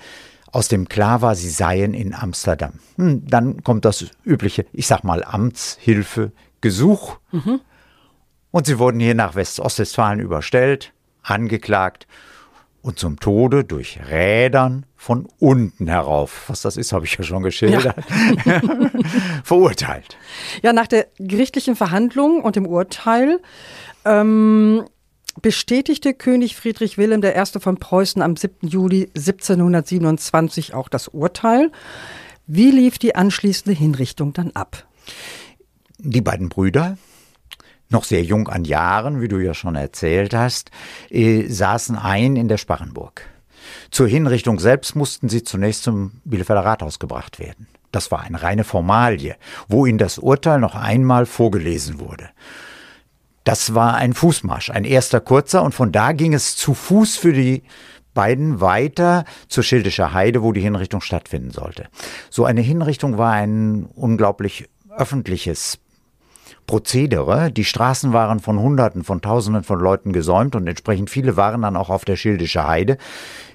aus 0.52 0.68
dem 0.68 0.88
klar 0.88 1.20
war, 1.20 1.34
sie 1.34 1.50
seien 1.50 1.94
in 1.94 2.14
Amsterdam. 2.14 2.74
Hm, 2.94 3.26
dann 3.26 3.64
kommt 3.64 3.84
das 3.84 4.06
übliche, 4.24 4.64
ich 4.72 4.86
sag 4.86 5.02
mal, 5.02 5.24
Amtshilfe, 5.24 6.30
Gesuch. 6.60 7.16
Mhm. 7.32 7.60
Und 8.52 8.66
sie 8.66 8.78
wurden 8.78 9.00
hier 9.00 9.16
nach 9.16 9.34
West-Ostwestfalen 9.34 10.20
überstellt, 10.20 10.92
angeklagt 11.24 12.06
und 12.82 13.00
zum 13.00 13.18
Tode 13.18 13.64
durch 13.64 13.98
Rädern 14.08 14.86
von 14.96 15.26
unten 15.40 15.88
herauf, 15.88 16.44
was 16.46 16.62
das 16.62 16.76
ist, 16.76 16.92
habe 16.92 17.04
ich 17.04 17.18
ja 17.18 17.24
schon 17.24 17.42
geschildert, 17.42 17.96
ja. 18.44 18.60
verurteilt. 19.42 20.16
Ja, 20.62 20.72
nach 20.72 20.86
der 20.86 21.08
gerichtlichen 21.18 21.74
Verhandlung 21.74 22.42
und 22.42 22.54
dem 22.54 22.66
Urteil 22.66 23.40
ähm, 24.04 24.84
bestätigte 25.40 26.14
König 26.14 26.56
Friedrich 26.56 26.98
Wilhelm 26.98 27.22
I. 27.22 27.60
von 27.60 27.76
Preußen 27.78 28.22
am 28.22 28.36
7. 28.36 28.68
Juli 28.68 29.10
1727 29.16 30.74
auch 30.74 30.88
das 30.88 31.08
Urteil. 31.08 31.70
Wie 32.46 32.70
lief 32.70 32.98
die 32.98 33.14
anschließende 33.14 33.76
Hinrichtung 33.76 34.32
dann 34.32 34.50
ab? 34.52 34.86
Die 35.98 36.20
beiden 36.20 36.48
Brüder, 36.48 36.98
noch 37.88 38.04
sehr 38.04 38.22
jung 38.22 38.48
an 38.48 38.64
Jahren, 38.64 39.20
wie 39.20 39.28
du 39.28 39.38
ja 39.38 39.54
schon 39.54 39.76
erzählt 39.76 40.34
hast, 40.34 40.70
äh, 41.10 41.48
saßen 41.48 41.96
ein 41.96 42.36
in 42.36 42.48
der 42.48 42.58
Sparrenburg. 42.58 43.22
Zur 43.90 44.08
Hinrichtung 44.08 44.58
selbst 44.58 44.94
mussten 44.94 45.28
sie 45.28 45.42
zunächst 45.42 45.84
zum 45.84 46.20
Bielefelder 46.24 46.64
Rathaus 46.64 46.98
gebracht 46.98 47.38
werden. 47.38 47.66
Das 47.92 48.10
war 48.10 48.22
eine 48.22 48.42
reine 48.42 48.64
Formalie, 48.64 49.36
wo 49.68 49.86
ihnen 49.86 49.98
das 49.98 50.18
Urteil 50.18 50.58
noch 50.58 50.74
einmal 50.74 51.26
vorgelesen 51.26 52.00
wurde. 52.00 52.28
Das 53.44 53.74
war 53.74 53.94
ein 53.94 54.14
Fußmarsch, 54.14 54.70
ein 54.70 54.84
erster 54.84 55.20
kurzer, 55.20 55.62
und 55.62 55.74
von 55.74 55.92
da 55.92 56.12
ging 56.12 56.32
es 56.32 56.56
zu 56.56 56.74
Fuß 56.74 57.16
für 57.16 57.32
die 57.32 57.62
beiden 58.14 58.60
weiter 58.60 59.24
zur 59.48 59.62
Schildischer 59.64 60.14
Heide, 60.14 60.42
wo 60.42 60.52
die 60.52 60.60
Hinrichtung 60.60 61.00
stattfinden 61.00 61.50
sollte. 61.50 61.88
So 62.30 62.44
eine 62.44 62.60
Hinrichtung 62.60 63.18
war 63.18 63.32
ein 63.32 63.86
unglaublich 63.94 64.68
öffentliches 64.96 65.78
Prozedere. 66.66 67.50
Die 67.50 67.64
Straßen 67.64 68.12
waren 68.12 68.40
von 68.40 68.58
Hunderten, 68.58 69.04
von 69.04 69.20
Tausenden 69.20 69.64
von 69.64 69.78
Leuten 69.78 70.12
gesäumt 70.12 70.56
und 70.56 70.66
entsprechend 70.66 71.10
viele 71.10 71.36
waren 71.36 71.62
dann 71.62 71.76
auch 71.76 71.90
auf 71.90 72.04
der 72.04 72.16
Schildische 72.16 72.66
Heide 72.66 72.96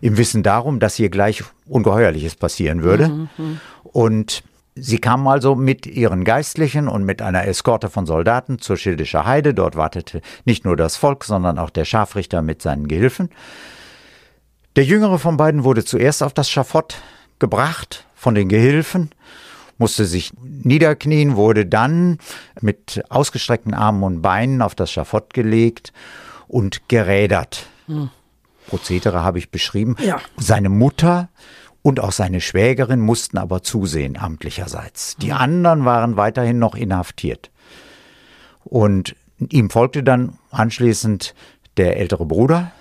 im 0.01 0.17
Wissen 0.17 0.43
darum, 0.43 0.79
dass 0.79 0.95
hier 0.95 1.09
gleich 1.09 1.43
Ungeheuerliches 1.65 2.35
passieren 2.35 2.83
würde. 2.83 3.07
Mhm. 3.07 3.29
mhm. 3.37 3.61
Und 3.83 4.43
Sie 4.81 4.99
kamen 4.99 5.27
also 5.27 5.55
mit 5.55 5.85
ihren 5.85 6.23
Geistlichen 6.23 6.87
und 6.87 7.03
mit 7.03 7.21
einer 7.21 7.45
Eskorte 7.45 7.89
von 7.89 8.05
Soldaten 8.05 8.59
zur 8.59 8.77
Schildischer 8.77 9.25
Heide. 9.25 9.53
Dort 9.53 9.75
wartete 9.75 10.21
nicht 10.45 10.65
nur 10.65 10.75
das 10.75 10.97
Volk, 10.97 11.23
sondern 11.23 11.59
auch 11.59 11.69
der 11.69 11.85
Scharfrichter 11.85 12.41
mit 12.41 12.61
seinen 12.61 12.87
Gehilfen. 12.87 13.29
Der 14.75 14.83
jüngere 14.83 15.19
von 15.19 15.37
beiden 15.37 15.63
wurde 15.63 15.83
zuerst 15.83 16.23
auf 16.23 16.33
das 16.33 16.49
Schafott 16.49 17.01
gebracht 17.39 18.05
von 18.15 18.35
den 18.35 18.49
Gehilfen, 18.49 19.11
musste 19.77 20.05
sich 20.05 20.31
niederknien, 20.41 21.35
wurde 21.35 21.65
dann 21.65 22.17
mit 22.61 23.03
ausgestreckten 23.09 23.73
Armen 23.73 24.03
und 24.03 24.21
Beinen 24.21 24.61
auf 24.61 24.75
das 24.75 24.91
Schafott 24.91 25.33
gelegt 25.33 25.93
und 26.47 26.87
gerädert. 26.89 27.67
Hm. 27.87 28.09
Prozedere 28.67 29.23
habe 29.23 29.39
ich 29.39 29.49
beschrieben. 29.49 29.95
Ja. 29.99 30.19
Seine 30.37 30.69
Mutter 30.69 31.29
und 31.81 31.99
auch 31.99 32.11
seine 32.11 32.41
Schwägerin 32.41 32.99
mussten 32.99 33.37
aber 33.37 33.63
zusehen, 33.63 34.17
amtlicherseits. 34.17 35.15
Die 35.17 35.27
mhm. 35.27 35.37
anderen 35.37 35.85
waren 35.85 36.17
weiterhin 36.17 36.59
noch 36.59 36.75
inhaftiert. 36.75 37.51
Und 38.63 39.15
ihm 39.49 39.69
folgte 39.69 40.03
dann 40.03 40.37
anschließend 40.51 41.33
der 41.77 41.97
ältere 41.97 42.25
Bruder. 42.25 42.71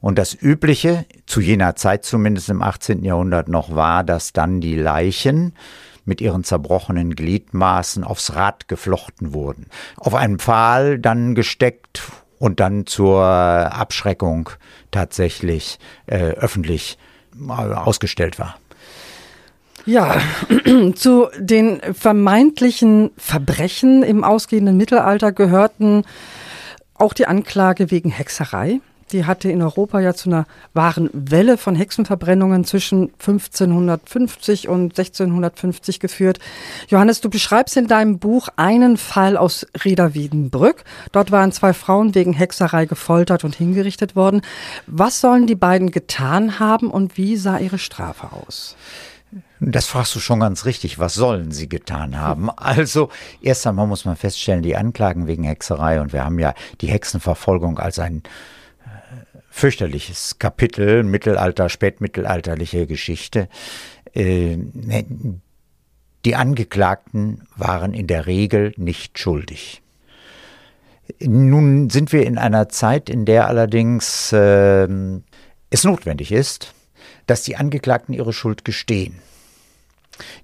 Und 0.00 0.18
das 0.18 0.34
Übliche, 0.34 1.06
zu 1.26 1.40
jener 1.40 1.74
Zeit 1.74 2.04
zumindest 2.04 2.50
im 2.50 2.62
18. 2.62 3.04
Jahrhundert 3.04 3.48
noch, 3.48 3.74
war, 3.74 4.04
dass 4.04 4.32
dann 4.32 4.60
die 4.60 4.76
Leichen 4.76 5.54
mit 6.04 6.20
ihren 6.20 6.44
zerbrochenen 6.44 7.14
Gliedmaßen 7.14 8.04
aufs 8.04 8.34
Rad 8.34 8.68
geflochten 8.68 9.34
wurden, 9.34 9.66
auf 9.96 10.14
einen 10.14 10.38
Pfahl 10.38 10.98
dann 10.98 11.34
gesteckt 11.34 12.02
und 12.38 12.60
dann 12.60 12.86
zur 12.86 13.22
Abschreckung 13.24 14.50
tatsächlich 14.90 15.78
äh, 16.06 16.16
öffentlich 16.16 16.98
ausgestellt 17.48 18.38
war. 18.38 18.56
Ja, 19.86 20.20
zu 20.96 21.28
den 21.38 21.80
vermeintlichen 21.94 23.10
Verbrechen 23.16 24.02
im 24.02 24.22
ausgehenden 24.22 24.76
Mittelalter 24.76 25.32
gehörten 25.32 26.04
auch 26.94 27.14
die 27.14 27.26
Anklage 27.26 27.90
wegen 27.90 28.10
Hexerei. 28.10 28.80
Die 29.12 29.24
hatte 29.24 29.50
in 29.50 29.62
Europa 29.62 30.00
ja 30.00 30.14
zu 30.14 30.28
einer 30.28 30.46
wahren 30.74 31.08
Welle 31.12 31.56
von 31.56 31.74
Hexenverbrennungen 31.74 32.64
zwischen 32.64 33.10
1550 33.18 34.68
und 34.68 34.98
1650 34.98 36.00
geführt. 36.00 36.38
Johannes, 36.88 37.20
du 37.20 37.30
beschreibst 37.30 37.76
in 37.76 37.86
deinem 37.86 38.18
Buch 38.18 38.48
einen 38.56 38.96
Fall 38.96 39.36
aus 39.36 39.66
Rieder-Wiedenbrück. 39.84 40.84
Dort 41.12 41.30
waren 41.30 41.52
zwei 41.52 41.72
Frauen 41.72 42.14
wegen 42.14 42.32
Hexerei 42.32 42.86
gefoltert 42.86 43.44
und 43.44 43.56
hingerichtet 43.56 44.16
worden. 44.16 44.42
Was 44.86 45.20
sollen 45.20 45.46
die 45.46 45.54
beiden 45.54 45.90
getan 45.90 46.58
haben 46.58 46.90
und 46.90 47.16
wie 47.16 47.36
sah 47.36 47.58
ihre 47.58 47.78
Strafe 47.78 48.28
aus? 48.32 48.76
Das 49.60 49.86
fragst 49.86 50.14
du 50.14 50.20
schon 50.20 50.40
ganz 50.40 50.64
richtig. 50.64 50.98
Was 50.98 51.14
sollen 51.14 51.50
sie 51.50 51.68
getan 51.68 52.18
haben? 52.18 52.50
Also, 52.56 53.08
erst 53.40 53.66
einmal 53.66 53.86
muss 53.86 54.04
man 54.04 54.16
feststellen, 54.16 54.62
die 54.62 54.76
Anklagen 54.76 55.26
wegen 55.26 55.44
Hexerei 55.44 56.00
und 56.00 56.12
wir 56.12 56.24
haben 56.24 56.38
ja 56.38 56.54
die 56.80 56.88
Hexenverfolgung 56.88 57.78
als 57.78 57.98
ein 57.98 58.22
fürchterliches 59.58 60.38
Kapitel, 60.38 61.02
Mittelalter, 61.02 61.68
spätmittelalterliche 61.68 62.86
Geschichte. 62.86 63.48
Äh, 64.14 64.56
ne, 64.56 65.04
die 66.24 66.36
Angeklagten 66.36 67.42
waren 67.56 67.92
in 67.92 68.06
der 68.06 68.26
Regel 68.26 68.72
nicht 68.76 69.18
schuldig. 69.18 69.82
Nun 71.20 71.90
sind 71.90 72.12
wir 72.12 72.24
in 72.24 72.38
einer 72.38 72.68
Zeit, 72.68 73.10
in 73.10 73.24
der 73.24 73.48
allerdings 73.48 74.32
äh, 74.32 74.86
es 75.70 75.84
notwendig 75.84 76.30
ist, 76.30 76.74
dass 77.26 77.42
die 77.42 77.56
Angeklagten 77.56 78.14
ihre 78.14 78.32
Schuld 78.32 78.64
gestehen. 78.64 79.18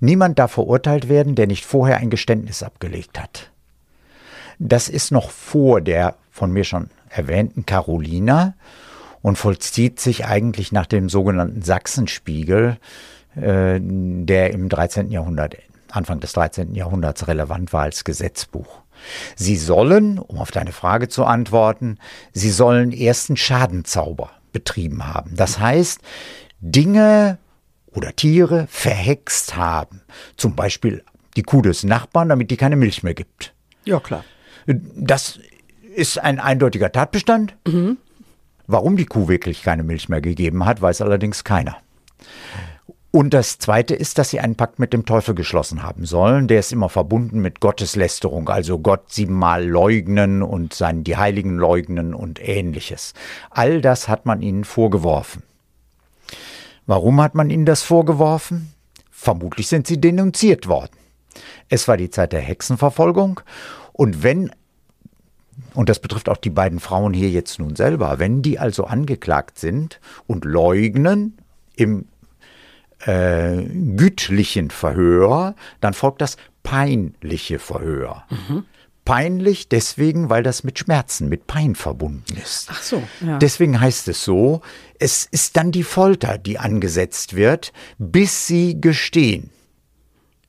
Niemand 0.00 0.38
darf 0.38 0.52
verurteilt 0.52 1.08
werden, 1.08 1.36
der 1.36 1.46
nicht 1.46 1.64
vorher 1.64 1.98
ein 1.98 2.10
Geständnis 2.10 2.62
abgelegt 2.62 3.20
hat. 3.20 3.50
Das 4.58 4.88
ist 4.88 5.12
noch 5.12 5.30
vor 5.30 5.80
der 5.80 6.16
von 6.30 6.50
mir 6.50 6.64
schon 6.64 6.90
erwähnten 7.10 7.64
Carolina 7.64 8.54
und 9.24 9.38
vollzieht 9.38 10.00
sich 10.00 10.26
eigentlich 10.26 10.70
nach 10.70 10.84
dem 10.84 11.08
sogenannten 11.08 11.62
Sachsenspiegel, 11.62 12.76
äh, 13.34 13.80
der 13.80 14.50
im 14.52 14.68
13. 14.68 15.10
Jahrhundert, 15.10 15.56
Anfang 15.90 16.20
des 16.20 16.34
13. 16.34 16.74
Jahrhunderts 16.74 17.26
relevant 17.26 17.72
war 17.72 17.84
als 17.84 18.04
Gesetzbuch. 18.04 18.82
Sie 19.34 19.56
sollen, 19.56 20.18
um 20.18 20.38
auf 20.38 20.50
deine 20.50 20.72
Frage 20.72 21.08
zu 21.08 21.24
antworten, 21.24 21.96
sie 22.34 22.50
sollen 22.50 22.92
ersten 22.92 23.38
Schadenzauber 23.38 24.28
betrieben 24.52 25.06
haben. 25.06 25.34
Das 25.36 25.58
heißt, 25.58 26.00
Dinge 26.60 27.38
oder 27.92 28.14
Tiere 28.14 28.66
verhext 28.68 29.56
haben. 29.56 30.02
Zum 30.36 30.54
Beispiel 30.54 31.02
die 31.34 31.44
Kuh 31.44 31.62
des 31.62 31.82
Nachbarn, 31.82 32.28
damit 32.28 32.50
die 32.50 32.58
keine 32.58 32.76
Milch 32.76 33.02
mehr 33.02 33.14
gibt. 33.14 33.54
Ja, 33.86 34.00
klar. 34.00 34.22
Das 34.66 35.38
ist 35.96 36.18
ein 36.18 36.40
eindeutiger 36.40 36.92
Tatbestand. 36.92 37.56
Mhm. 37.66 37.96
Warum 38.66 38.96
die 38.96 39.06
Kuh 39.06 39.28
wirklich 39.28 39.62
keine 39.62 39.82
Milch 39.82 40.08
mehr 40.08 40.20
gegeben 40.20 40.64
hat, 40.64 40.80
weiß 40.80 41.02
allerdings 41.02 41.44
keiner. 41.44 41.76
Und 43.10 43.32
das 43.32 43.58
Zweite 43.58 43.94
ist, 43.94 44.18
dass 44.18 44.30
sie 44.30 44.40
einen 44.40 44.56
Pakt 44.56 44.80
mit 44.80 44.92
dem 44.92 45.06
Teufel 45.06 45.36
geschlossen 45.36 45.84
haben 45.84 46.04
sollen. 46.04 46.48
Der 46.48 46.58
ist 46.58 46.72
immer 46.72 46.88
verbunden 46.88 47.40
mit 47.40 47.60
Gotteslästerung, 47.60 48.48
also 48.48 48.80
Gott 48.80 49.12
siebenmal 49.12 49.64
leugnen 49.64 50.42
und 50.42 50.74
seinen, 50.74 51.04
die 51.04 51.16
Heiligen 51.16 51.56
leugnen 51.56 52.12
und 52.12 52.40
ähnliches. 52.42 53.14
All 53.50 53.80
das 53.80 54.08
hat 54.08 54.26
man 54.26 54.42
ihnen 54.42 54.64
vorgeworfen. 54.64 55.44
Warum 56.86 57.20
hat 57.20 57.36
man 57.36 57.50
ihnen 57.50 57.66
das 57.66 57.82
vorgeworfen? 57.82 58.74
Vermutlich 59.12 59.68
sind 59.68 59.86
sie 59.86 60.00
denunziert 60.00 60.66
worden. 60.66 60.96
Es 61.68 61.86
war 61.86 61.96
die 61.96 62.10
Zeit 62.10 62.32
der 62.32 62.40
Hexenverfolgung 62.40 63.42
und 63.92 64.24
wenn 64.24 64.50
und 65.74 65.88
das 65.88 65.98
betrifft 65.98 66.28
auch 66.28 66.36
die 66.36 66.50
beiden 66.50 66.80
Frauen 66.80 67.12
hier 67.12 67.30
jetzt 67.30 67.58
nun 67.58 67.76
selber, 67.76 68.18
wenn 68.18 68.42
die 68.42 68.58
also 68.58 68.84
angeklagt 68.84 69.58
sind 69.58 70.00
und 70.26 70.44
leugnen 70.44 71.36
im 71.76 72.06
äh, 73.00 73.62
gütlichen 73.62 74.70
Verhör, 74.70 75.54
dann 75.80 75.94
folgt 75.94 76.20
das 76.20 76.36
peinliche 76.62 77.58
Verhör. 77.58 78.24
Mhm. 78.30 78.64
Peinlich 79.04 79.68
deswegen, 79.68 80.30
weil 80.30 80.42
das 80.42 80.64
mit 80.64 80.78
Schmerzen, 80.78 81.28
mit 81.28 81.46
Pein 81.46 81.74
verbunden 81.74 82.38
ist. 82.42 82.68
Ach 82.70 82.82
so. 82.82 83.02
Ja. 83.20 83.36
Deswegen 83.38 83.78
heißt 83.78 84.08
es 84.08 84.24
so, 84.24 84.62
es 84.98 85.26
ist 85.26 85.58
dann 85.58 85.72
die 85.72 85.82
Folter, 85.82 86.38
die 86.38 86.58
angesetzt 86.58 87.36
wird, 87.36 87.74
bis 87.98 88.46
sie 88.46 88.80
gestehen. 88.80 89.50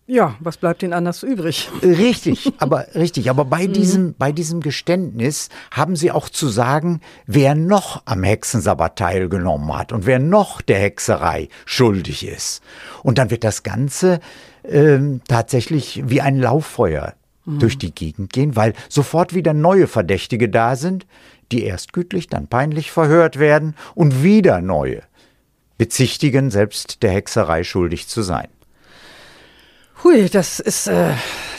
Ja, 0.07 0.35
was 0.39 0.57
bleibt 0.57 0.83
ihnen 0.83 0.93
anders 0.93 1.23
übrig? 1.23 1.69
Richtig, 1.81 2.53
aber 2.59 2.85
richtig, 2.93 3.29
aber 3.31 3.43
bei 3.43 3.67
mhm. 3.67 3.73
diesem 3.73 4.13
bei 4.13 4.31
diesem 4.31 4.61
Geständnis 4.61 5.49
haben 5.71 5.95
sie 5.95 6.11
auch 6.11 6.29
zu 6.29 6.47
sagen, 6.47 7.01
wer 7.25 7.55
noch 7.55 8.03
am 8.05 8.23
Hexensabbat 8.23 8.97
teilgenommen 8.97 9.75
hat 9.75 9.91
und 9.91 10.05
wer 10.05 10.19
noch 10.19 10.61
der 10.61 10.79
Hexerei 10.79 11.49
schuldig 11.65 12.27
ist. 12.27 12.61
Und 13.01 13.17
dann 13.17 13.31
wird 13.31 13.43
das 13.43 13.63
Ganze 13.63 14.19
ähm, 14.63 15.21
tatsächlich 15.27 16.03
wie 16.05 16.21
ein 16.21 16.37
Lauffeuer 16.37 17.15
mhm. 17.45 17.59
durch 17.59 17.79
die 17.79 17.93
Gegend 17.93 18.31
gehen, 18.31 18.55
weil 18.55 18.73
sofort 18.89 19.33
wieder 19.33 19.55
neue 19.55 19.87
Verdächtige 19.87 20.49
da 20.49 20.75
sind, 20.75 21.07
die 21.51 21.63
erst 21.63 21.93
gütlich, 21.93 22.27
dann 22.27 22.47
peinlich 22.47 22.91
verhört 22.91 23.39
werden 23.39 23.75
und 23.95 24.21
wieder 24.21 24.61
neue 24.61 25.01
bezichtigen, 25.79 26.51
selbst 26.51 27.01
der 27.01 27.11
Hexerei 27.11 27.63
schuldig 27.63 28.07
zu 28.07 28.21
sein. 28.21 28.47
Hui, 30.05 30.29
das 30.29 30.59
ist, 30.59 30.85
äh, 30.85 31.13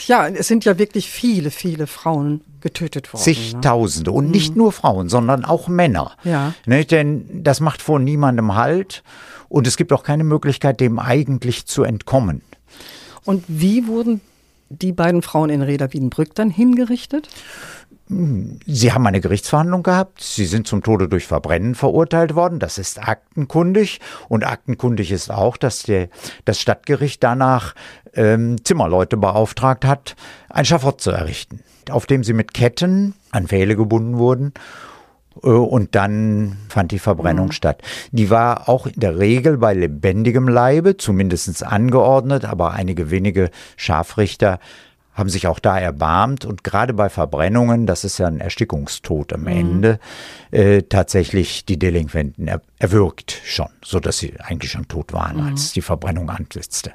ja, 0.07 0.29
es 0.29 0.47
sind 0.47 0.63
ja 0.63 0.79
wirklich 0.79 1.11
viele, 1.11 1.51
viele 1.51 1.85
Frauen 1.85 2.39
getötet 2.61 3.11
worden. 3.11 3.21
Zigtausende. 3.21 4.09
Ne? 4.09 4.15
Und 4.15 4.31
nicht 4.31 4.51
mhm. 4.51 4.59
nur 4.59 4.71
Frauen, 4.71 5.09
sondern 5.09 5.43
auch 5.43 5.67
Männer. 5.67 6.13
Ja. 6.23 6.53
Ne, 6.65 6.85
denn 6.85 7.43
das 7.43 7.59
macht 7.59 7.81
vor 7.81 7.99
niemandem 7.99 8.55
Halt. 8.55 9.03
Und 9.49 9.67
es 9.67 9.75
gibt 9.75 9.91
auch 9.91 10.03
keine 10.03 10.23
Möglichkeit, 10.23 10.79
dem 10.79 10.97
eigentlich 10.97 11.65
zu 11.65 11.83
entkommen. 11.83 12.41
Und 13.25 13.43
wie 13.49 13.85
wurden 13.85 14.21
die 14.69 14.91
beiden 14.91 15.21
Frauen 15.21 15.49
in 15.49 15.61
Reda 15.61 15.91
Wiedenbrück 15.93 16.35
dann 16.35 16.49
hingerichtet? 16.49 17.29
Sie 18.09 18.93
haben 18.93 19.05
eine 19.05 19.19
Gerichtsverhandlung 19.19 19.83
gehabt. 19.83 20.21
Sie 20.21 20.45
sind 20.45 20.65
zum 20.65 20.81
Tode 20.81 21.09
durch 21.09 21.27
Verbrennen 21.27 21.75
verurteilt 21.75 22.35
worden. 22.35 22.59
Das 22.59 22.77
ist 22.77 23.05
aktenkundig. 23.05 23.99
Und 24.29 24.45
aktenkundig 24.45 25.11
ist 25.11 25.29
auch, 25.29 25.57
dass 25.57 25.83
der, 25.83 26.07
das 26.45 26.61
Stadtgericht 26.61 27.21
danach 27.21 27.75
ähm, 28.13 28.63
Zimmerleute 28.63 29.17
beauftragt 29.17 29.83
hat, 29.83 30.15
ein 30.49 30.63
Schafott 30.63 31.01
zu 31.01 31.11
errichten, 31.11 31.59
auf 31.89 32.05
dem 32.05 32.23
sie 32.23 32.33
mit 32.33 32.53
Ketten 32.53 33.13
an 33.31 33.47
Pfähle 33.47 33.75
gebunden 33.75 34.17
wurden. 34.17 34.53
Äh, 35.43 35.49
und 35.49 35.95
dann 35.95 36.57
fand 36.69 36.91
die 36.91 36.99
Verbrennung 36.99 37.47
mhm. 37.47 37.51
statt. 37.51 37.81
Die 38.11 38.29
war 38.29 38.69
auch 38.69 38.87
in 38.87 38.99
der 38.99 39.19
Regel 39.19 39.57
bei 39.57 39.73
lebendigem 39.73 40.47
Leibe, 40.47 40.97
zumindest 40.97 41.63
angeordnet, 41.63 42.45
aber 42.45 42.71
einige 42.71 43.11
wenige 43.11 43.49
Scharfrichter 43.75 44.59
haben 45.17 45.29
sich 45.29 45.47
auch 45.47 45.57
da 45.57 45.79
erbarmt 45.79 46.45
und 46.45 46.63
gerade 46.63 46.93
bei 46.93 47.09
Verbrennungen, 47.09 47.87
das 47.87 48.03
ist 48.03 48.19
ja 48.19 48.27
ein 48.27 48.39
Erstickungstod 48.39 49.33
am 49.33 49.41
mhm. 49.41 49.47
Ende, 49.47 49.99
äh, 50.51 50.83
tatsächlich 50.83 51.65
die 51.65 51.79
Delinquenten 51.79 52.47
er, 52.47 52.61
erwürgt 52.77 53.41
schon, 53.43 53.69
so 53.83 53.99
dass 53.99 54.19
sie 54.19 54.39
eigentlich 54.39 54.71
schon 54.71 54.87
tot 54.87 55.13
waren, 55.13 55.37
mhm. 55.37 55.47
als 55.47 55.73
die 55.73 55.81
Verbrennung 55.81 56.29
ansetzte. 56.29 56.93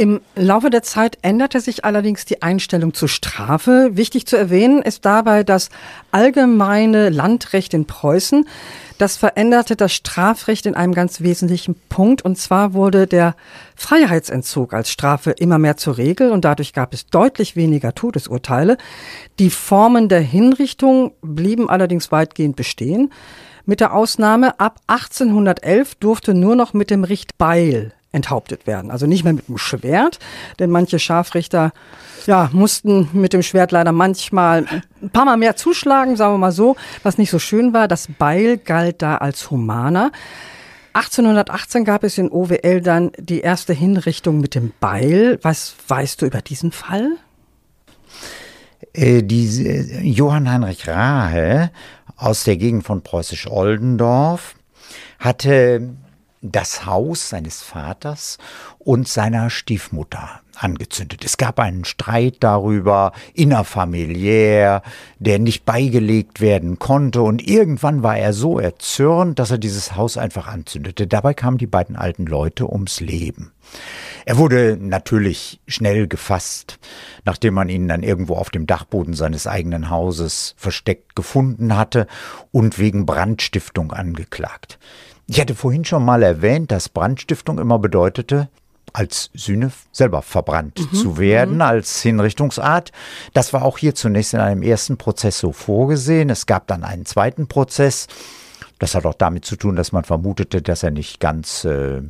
Im 0.00 0.22
Laufe 0.34 0.70
der 0.70 0.82
Zeit 0.82 1.18
änderte 1.20 1.60
sich 1.60 1.84
allerdings 1.84 2.24
die 2.24 2.40
Einstellung 2.40 2.94
zur 2.94 3.10
Strafe. 3.10 3.90
Wichtig 3.92 4.26
zu 4.26 4.38
erwähnen 4.38 4.80
ist 4.80 5.04
dabei 5.04 5.44
das 5.44 5.68
allgemeine 6.10 7.10
Landrecht 7.10 7.74
in 7.74 7.84
Preußen. 7.84 8.48
Das 8.96 9.18
veränderte 9.18 9.76
das 9.76 9.92
Strafrecht 9.92 10.64
in 10.64 10.74
einem 10.74 10.94
ganz 10.94 11.20
wesentlichen 11.20 11.74
Punkt. 11.90 12.22
Und 12.22 12.38
zwar 12.38 12.72
wurde 12.72 13.06
der 13.06 13.36
Freiheitsentzug 13.76 14.72
als 14.72 14.90
Strafe 14.90 15.32
immer 15.32 15.58
mehr 15.58 15.76
zur 15.76 15.98
Regel 15.98 16.30
und 16.30 16.46
dadurch 16.46 16.72
gab 16.72 16.94
es 16.94 17.04
deutlich 17.08 17.54
weniger 17.54 17.94
Todesurteile. 17.94 18.78
Die 19.38 19.50
Formen 19.50 20.08
der 20.08 20.22
Hinrichtung 20.22 21.12
blieben 21.20 21.68
allerdings 21.68 22.10
weitgehend 22.10 22.56
bestehen. 22.56 23.12
Mit 23.66 23.80
der 23.80 23.92
Ausnahme 23.92 24.58
ab 24.60 24.80
1811 24.86 25.96
durfte 25.96 26.32
nur 26.32 26.56
noch 26.56 26.72
mit 26.72 26.88
dem 26.88 27.04
Richtbeil 27.04 27.92
enthauptet 28.12 28.66
werden. 28.66 28.90
Also 28.90 29.06
nicht 29.06 29.24
mehr 29.24 29.32
mit 29.32 29.48
dem 29.48 29.58
Schwert, 29.58 30.18
denn 30.58 30.70
manche 30.70 30.98
Scharfrichter 30.98 31.72
ja, 32.26 32.50
mussten 32.52 33.08
mit 33.12 33.32
dem 33.32 33.42
Schwert 33.42 33.72
leider 33.72 33.92
manchmal 33.92 34.66
ein 35.00 35.10
paar 35.10 35.24
Mal 35.24 35.36
mehr 35.36 35.56
zuschlagen, 35.56 36.16
sagen 36.16 36.34
wir 36.34 36.38
mal 36.38 36.52
so, 36.52 36.76
was 37.02 37.18
nicht 37.18 37.30
so 37.30 37.38
schön 37.38 37.72
war. 37.72 37.88
Das 37.88 38.08
Beil 38.18 38.58
galt 38.58 39.02
da 39.02 39.16
als 39.16 39.50
humaner. 39.50 40.12
1818 40.92 41.84
gab 41.84 42.02
es 42.02 42.18
in 42.18 42.30
OWL 42.30 42.80
dann 42.80 43.12
die 43.16 43.40
erste 43.40 43.72
Hinrichtung 43.72 44.40
mit 44.40 44.54
dem 44.54 44.72
Beil. 44.80 45.38
Was 45.42 45.74
weißt 45.86 46.20
du 46.20 46.26
über 46.26 46.42
diesen 46.42 46.72
Fall? 46.72 47.12
Äh, 48.92 49.22
die, 49.22 49.46
äh, 49.66 50.00
Johann 50.02 50.50
Heinrich 50.50 50.88
Rahe 50.88 51.70
aus 52.16 52.44
der 52.44 52.56
Gegend 52.56 52.84
von 52.84 53.02
Preußisch-Oldendorf 53.02 54.56
hatte 55.20 55.94
das 56.42 56.86
Haus 56.86 57.28
seines 57.28 57.62
Vaters 57.62 58.38
und 58.78 59.06
seiner 59.06 59.50
Stiefmutter 59.50 60.40
angezündet. 60.56 61.24
Es 61.24 61.36
gab 61.36 61.58
einen 61.58 61.84
Streit 61.84 62.36
darüber, 62.40 63.12
innerfamiliär, 63.34 64.82
der 65.18 65.38
nicht 65.38 65.64
beigelegt 65.64 66.40
werden 66.40 66.78
konnte, 66.78 67.22
und 67.22 67.46
irgendwann 67.46 68.02
war 68.02 68.16
er 68.16 68.32
so 68.32 68.58
erzürnt, 68.58 69.38
dass 69.38 69.50
er 69.50 69.58
dieses 69.58 69.96
Haus 69.96 70.16
einfach 70.16 70.46
anzündete. 70.46 71.06
Dabei 71.06 71.34
kamen 71.34 71.58
die 71.58 71.66
beiden 71.66 71.96
alten 71.96 72.26
Leute 72.26 72.70
ums 72.70 73.00
Leben. 73.00 73.52
Er 74.26 74.36
wurde 74.36 74.76
natürlich 74.80 75.60
schnell 75.66 76.08
gefasst, 76.08 76.78
nachdem 77.24 77.54
man 77.54 77.68
ihn 77.68 77.88
dann 77.88 78.02
irgendwo 78.02 78.34
auf 78.34 78.50
dem 78.50 78.66
Dachboden 78.66 79.14
seines 79.14 79.46
eigenen 79.46 79.90
Hauses 79.90 80.54
versteckt 80.56 81.16
gefunden 81.16 81.76
hatte 81.76 82.06
und 82.50 82.78
wegen 82.78 83.06
Brandstiftung 83.06 83.92
angeklagt. 83.92 84.78
Ich 85.32 85.40
hatte 85.40 85.54
vorhin 85.54 85.84
schon 85.84 86.04
mal 86.04 86.24
erwähnt, 86.24 86.72
dass 86.72 86.88
Brandstiftung 86.88 87.60
immer 87.60 87.78
bedeutete, 87.78 88.48
als 88.92 89.30
Sühne 89.32 89.70
selber 89.92 90.22
verbrannt 90.22 90.80
mhm, 90.80 90.96
zu 90.96 91.18
werden, 91.18 91.54
mhm. 91.54 91.60
als 91.62 92.02
Hinrichtungsart. 92.02 92.90
Das 93.32 93.52
war 93.52 93.62
auch 93.62 93.78
hier 93.78 93.94
zunächst 93.94 94.34
in 94.34 94.40
einem 94.40 94.64
ersten 94.64 94.96
Prozess 94.96 95.38
so 95.38 95.52
vorgesehen. 95.52 96.30
Es 96.30 96.46
gab 96.46 96.66
dann 96.66 96.82
einen 96.82 97.06
zweiten 97.06 97.46
Prozess. 97.46 98.08
Das 98.80 98.96
hat 98.96 99.06
auch 99.06 99.14
damit 99.14 99.44
zu 99.44 99.54
tun, 99.54 99.76
dass 99.76 99.92
man 99.92 100.02
vermutete, 100.02 100.62
dass 100.62 100.82
er 100.82 100.90
nicht 100.90 101.20
ganz, 101.20 101.64
äh, 101.64 102.02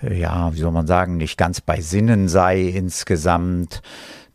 ja, 0.00 0.54
wie 0.54 0.58
soll 0.58 0.72
man 0.72 0.86
sagen, 0.86 1.18
nicht 1.18 1.36
ganz 1.36 1.60
bei 1.60 1.82
Sinnen 1.82 2.28
sei 2.28 2.62
insgesamt 2.62 3.82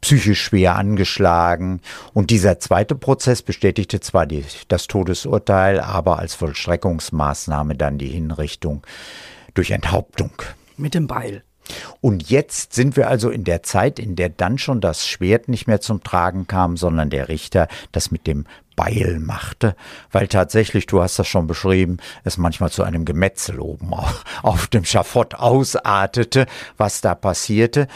psychisch 0.01 0.41
schwer 0.41 0.75
angeschlagen. 0.75 1.81
Und 2.13 2.29
dieser 2.29 2.59
zweite 2.59 2.95
Prozess 2.95 3.41
bestätigte 3.41 3.99
zwar 3.99 4.25
die, 4.25 4.43
das 4.67 4.87
Todesurteil, 4.87 5.79
aber 5.79 6.19
als 6.19 6.35
Vollstreckungsmaßnahme 6.35 7.75
dann 7.75 7.97
die 7.97 8.07
Hinrichtung 8.07 8.85
durch 9.53 9.71
Enthauptung. 9.71 10.31
Mit 10.77 10.93
dem 10.93 11.07
Beil. 11.07 11.43
Und 12.01 12.29
jetzt 12.29 12.73
sind 12.73 12.95
wir 12.95 13.09
also 13.09 13.29
in 13.29 13.43
der 13.43 13.63
Zeit, 13.63 13.99
in 13.99 14.15
der 14.15 14.29
dann 14.29 14.57
schon 14.57 14.79
das 14.79 15.05
Schwert 15.05 15.49
nicht 15.49 15.67
mehr 15.67 15.81
zum 15.81 16.03
Tragen 16.03 16.47
kam, 16.47 16.77
sondern 16.77 17.09
der 17.09 17.27
Richter 17.27 17.67
das 17.91 18.11
mit 18.11 18.27
dem 18.27 18.45
Beil 18.75 19.19
machte, 19.19 19.75
weil 20.11 20.27
tatsächlich, 20.27 20.85
du 20.85 21.01
hast 21.01 21.17
das 21.17 21.27
schon 21.27 21.47
beschrieben, 21.47 21.97
es 22.23 22.37
manchmal 22.37 22.71
zu 22.71 22.83
einem 22.83 23.05
Gemetzel 23.05 23.59
oben 23.59 23.93
auf, 23.93 24.23
auf 24.43 24.67
dem 24.67 24.85
Schafott 24.85 25.33
ausartete, 25.35 26.45
was 26.77 27.01
da 27.01 27.15
passierte. 27.15 27.87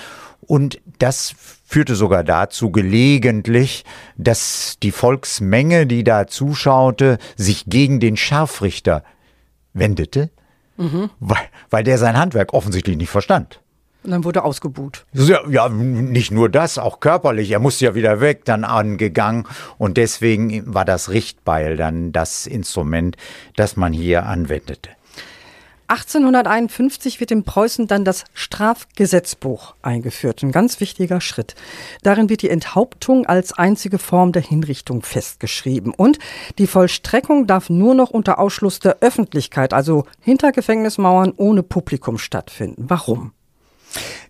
Und 0.51 0.81
das 0.99 1.33
führte 1.65 1.95
sogar 1.95 2.25
dazu 2.25 2.71
gelegentlich, 2.71 3.85
dass 4.17 4.75
die 4.83 4.91
Volksmenge, 4.91 5.87
die 5.87 6.03
da 6.03 6.27
zuschaute, 6.27 7.19
sich 7.37 7.67
gegen 7.67 8.01
den 8.01 8.17
Scharfrichter 8.17 9.05
wendete, 9.71 10.29
mhm. 10.75 11.09
weil, 11.21 11.47
weil 11.69 11.85
der 11.85 11.97
sein 11.97 12.17
Handwerk 12.17 12.53
offensichtlich 12.53 12.97
nicht 12.97 13.09
verstand. 13.09 13.61
Und 14.03 14.11
dann 14.11 14.25
wurde 14.25 14.43
ausgebuht. 14.43 15.05
Ja, 15.13 15.39
ja, 15.47 15.69
nicht 15.69 16.31
nur 16.31 16.49
das, 16.49 16.77
auch 16.77 16.99
körperlich. 16.99 17.49
Er 17.51 17.59
musste 17.59 17.85
ja 17.85 17.95
wieder 17.95 18.19
weg, 18.19 18.43
dann 18.43 18.65
angegangen. 18.65 19.47
Und 19.77 19.95
deswegen 19.95 20.63
war 20.73 20.83
das 20.83 21.11
Richtbeil 21.11 21.77
dann 21.77 22.11
das 22.11 22.45
Instrument, 22.45 23.15
das 23.55 23.77
man 23.77 23.93
hier 23.93 24.25
anwendete. 24.25 24.89
1851 25.91 27.19
wird 27.19 27.31
in 27.31 27.43
Preußen 27.43 27.85
dann 27.85 28.05
das 28.05 28.23
Strafgesetzbuch 28.33 29.75
eingeführt. 29.81 30.41
Ein 30.41 30.53
ganz 30.53 30.79
wichtiger 30.79 31.19
Schritt. 31.19 31.53
Darin 32.01 32.29
wird 32.29 32.43
die 32.43 32.49
Enthauptung 32.49 33.25
als 33.25 33.51
einzige 33.51 33.97
Form 33.97 34.31
der 34.31 34.41
Hinrichtung 34.41 35.01
festgeschrieben. 35.01 35.93
Und 35.93 36.17
die 36.59 36.67
Vollstreckung 36.67 37.45
darf 37.45 37.69
nur 37.69 37.93
noch 37.93 38.09
unter 38.11 38.39
Ausschluss 38.39 38.79
der 38.79 38.99
Öffentlichkeit, 39.01 39.73
also 39.73 40.05
hinter 40.21 40.53
Gefängnismauern 40.53 41.33
ohne 41.35 41.61
Publikum 41.61 42.17
stattfinden. 42.17 42.85
Warum? 42.87 43.33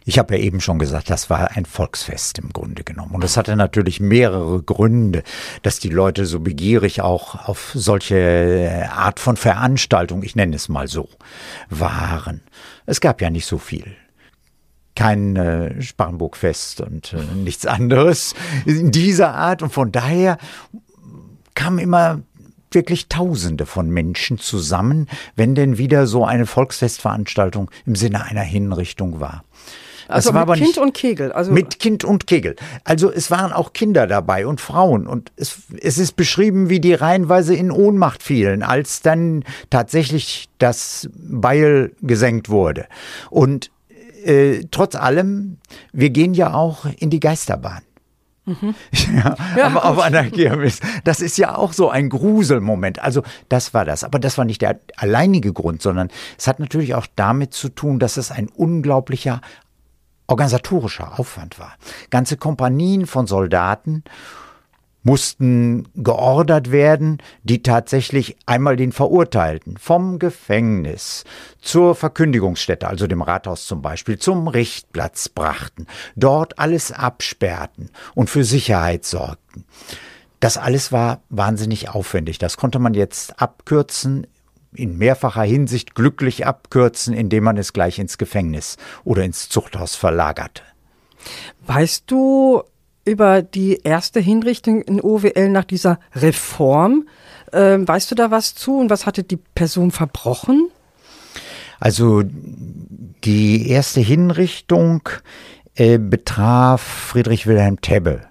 Ich 0.03 0.17
habe 0.17 0.35
ja 0.35 0.43
eben 0.43 0.61
schon 0.61 0.79
gesagt, 0.79 1.09
das 1.09 1.29
war 1.29 1.51
ein 1.51 1.65
Volksfest 1.65 2.39
im 2.39 2.49
Grunde 2.49 2.83
genommen. 2.83 3.13
Und 3.13 3.23
es 3.23 3.37
hatte 3.37 3.55
natürlich 3.55 3.99
mehrere 3.99 4.61
Gründe, 4.63 5.23
dass 5.61 5.79
die 5.79 5.89
Leute 5.89 6.25
so 6.25 6.39
begierig 6.39 7.01
auch 7.01 7.47
auf 7.47 7.71
solche 7.75 8.89
Art 8.91 9.19
von 9.19 9.37
Veranstaltung, 9.37 10.23
ich 10.23 10.35
nenne 10.35 10.55
es 10.55 10.69
mal 10.69 10.87
so, 10.87 11.07
waren. 11.69 12.41
Es 12.85 12.99
gab 12.99 13.21
ja 13.21 13.29
nicht 13.29 13.45
so 13.45 13.59
viel 13.59 13.95
kein 14.95 15.35
äh, 15.35 15.81
Sparrenburgfest 15.81 16.81
und 16.81 17.13
äh, 17.13 17.35
nichts 17.35 17.65
anderes 17.65 18.35
in 18.65 18.91
dieser 18.91 19.33
Art. 19.33 19.61
Und 19.61 19.71
von 19.71 19.91
daher 19.91 20.37
kamen 21.53 21.79
immer 21.79 22.21
wirklich 22.71 23.07
Tausende 23.09 23.65
von 23.65 23.89
Menschen 23.89 24.37
zusammen, 24.37 25.07
wenn 25.35 25.55
denn 25.55 25.77
wieder 25.77 26.07
so 26.07 26.25
eine 26.25 26.45
Volksfestveranstaltung 26.45 27.69
im 27.85 27.95
Sinne 27.95 28.23
einer 28.23 28.43
Hinrichtung 28.43 29.19
war. 29.19 29.43
Also 30.11 30.31
mit 30.31 30.47
Kind 30.47 30.59
nicht, 30.61 30.77
und 30.77 30.93
Kegel. 30.93 31.31
Also 31.31 31.51
mit 31.51 31.79
Kind 31.79 32.03
und 32.03 32.27
Kegel. 32.27 32.55
Also 32.83 33.11
es 33.11 33.31
waren 33.31 33.53
auch 33.53 33.73
Kinder 33.73 34.07
dabei 34.07 34.45
und 34.45 34.61
Frauen. 34.61 35.07
Und 35.07 35.31
es, 35.35 35.59
es 35.79 35.97
ist 35.97 36.15
beschrieben, 36.15 36.69
wie 36.69 36.79
die 36.79 36.93
reihenweise 36.93 37.55
in 37.55 37.71
Ohnmacht 37.71 38.23
fielen, 38.23 38.63
als 38.63 39.01
dann 39.01 39.43
tatsächlich 39.69 40.49
das 40.59 41.09
Beil 41.15 41.93
gesenkt 42.01 42.49
wurde. 42.49 42.85
Und 43.29 43.71
äh, 44.23 44.65
trotz 44.71 44.95
allem, 44.95 45.57
wir 45.93 46.09
gehen 46.09 46.33
ja 46.33 46.53
auch 46.53 46.85
in 46.97 47.09
die 47.09 47.19
Geisterbahn. 47.19 47.81
Mhm. 48.45 48.75
Ja, 49.13 49.35
ja, 49.57 49.65
aber 49.67 49.85
auf 49.85 49.99
einer 49.99 50.29
Kirmes. 50.29 50.79
Das 51.03 51.19
ist 51.19 51.37
ja 51.37 51.55
auch 51.55 51.73
so 51.73 51.89
ein 51.89 52.09
Gruselmoment. 52.09 52.99
Also 52.99 53.23
das 53.49 53.73
war 53.73 53.85
das. 53.85 54.03
Aber 54.03 54.19
das 54.19 54.37
war 54.37 54.45
nicht 54.45 54.61
der 54.61 54.79
alleinige 54.95 55.53
Grund, 55.53 55.81
sondern 55.81 56.09
es 56.37 56.47
hat 56.47 56.59
natürlich 56.59 56.95
auch 56.95 57.07
damit 57.15 57.53
zu 57.53 57.69
tun, 57.69 57.99
dass 57.99 58.17
es 58.17 58.31
ein 58.31 58.47
unglaublicher 58.47 59.41
organisatorischer 60.31 61.19
Aufwand 61.19 61.59
war. 61.59 61.73
Ganze 62.09 62.37
Kompanien 62.37 63.05
von 63.05 63.27
Soldaten 63.27 64.03
mussten 65.03 65.87
geordert 65.95 66.71
werden, 66.71 67.17
die 67.43 67.63
tatsächlich 67.63 68.37
einmal 68.45 68.75
den 68.75 68.91
Verurteilten 68.91 69.77
vom 69.77 70.19
Gefängnis 70.19 71.23
zur 71.59 71.95
Verkündigungsstätte, 71.95 72.87
also 72.87 73.07
dem 73.07 73.21
Rathaus 73.21 73.65
zum 73.65 73.81
Beispiel, 73.81 74.19
zum 74.19 74.47
Richtplatz 74.47 75.27
brachten, 75.27 75.87
dort 76.15 76.59
alles 76.59 76.91
absperrten 76.91 77.89
und 78.13 78.29
für 78.29 78.43
Sicherheit 78.43 79.05
sorgten. 79.05 79.65
Das 80.39 80.57
alles 80.57 80.91
war 80.91 81.21
wahnsinnig 81.29 81.89
aufwendig. 81.89 82.37
Das 82.37 82.57
konnte 82.57 82.79
man 82.79 82.93
jetzt 82.93 83.41
abkürzen, 83.41 84.27
in 84.73 84.97
mehrfacher 84.97 85.43
Hinsicht 85.43 85.95
glücklich 85.95 86.45
abkürzen, 86.45 87.13
indem 87.13 87.43
man 87.43 87.57
es 87.57 87.73
gleich 87.73 87.99
ins 87.99 88.17
Gefängnis 88.17 88.77
oder 89.03 89.23
ins 89.23 89.49
Zuchthaus 89.49 89.95
verlagerte. 89.95 90.63
Weißt 91.65 92.05
du, 92.07 92.63
über 93.05 93.41
die 93.41 93.81
erste 93.83 94.19
Hinrichtung 94.19 94.81
in 94.81 95.01
OWL 95.01 95.49
nach 95.49 95.65
dieser 95.65 95.99
Reform. 96.13 97.07
Ähm, 97.53 97.87
weißt 97.87 98.11
du 98.11 98.15
da 98.15 98.31
was 98.31 98.55
zu 98.55 98.77
und 98.77 98.89
was 98.89 99.05
hatte 99.05 99.23
die 99.23 99.37
Person 99.37 99.91
verbrochen? 99.91 100.69
Also 101.79 102.23
die 102.23 103.69
erste 103.69 104.01
Hinrichtung 104.01 105.09
äh, 105.75 105.97
betraf 105.97 106.81
Friedrich 106.81 107.47
Wilhelm 107.47 107.81
Tebbe 107.81 108.21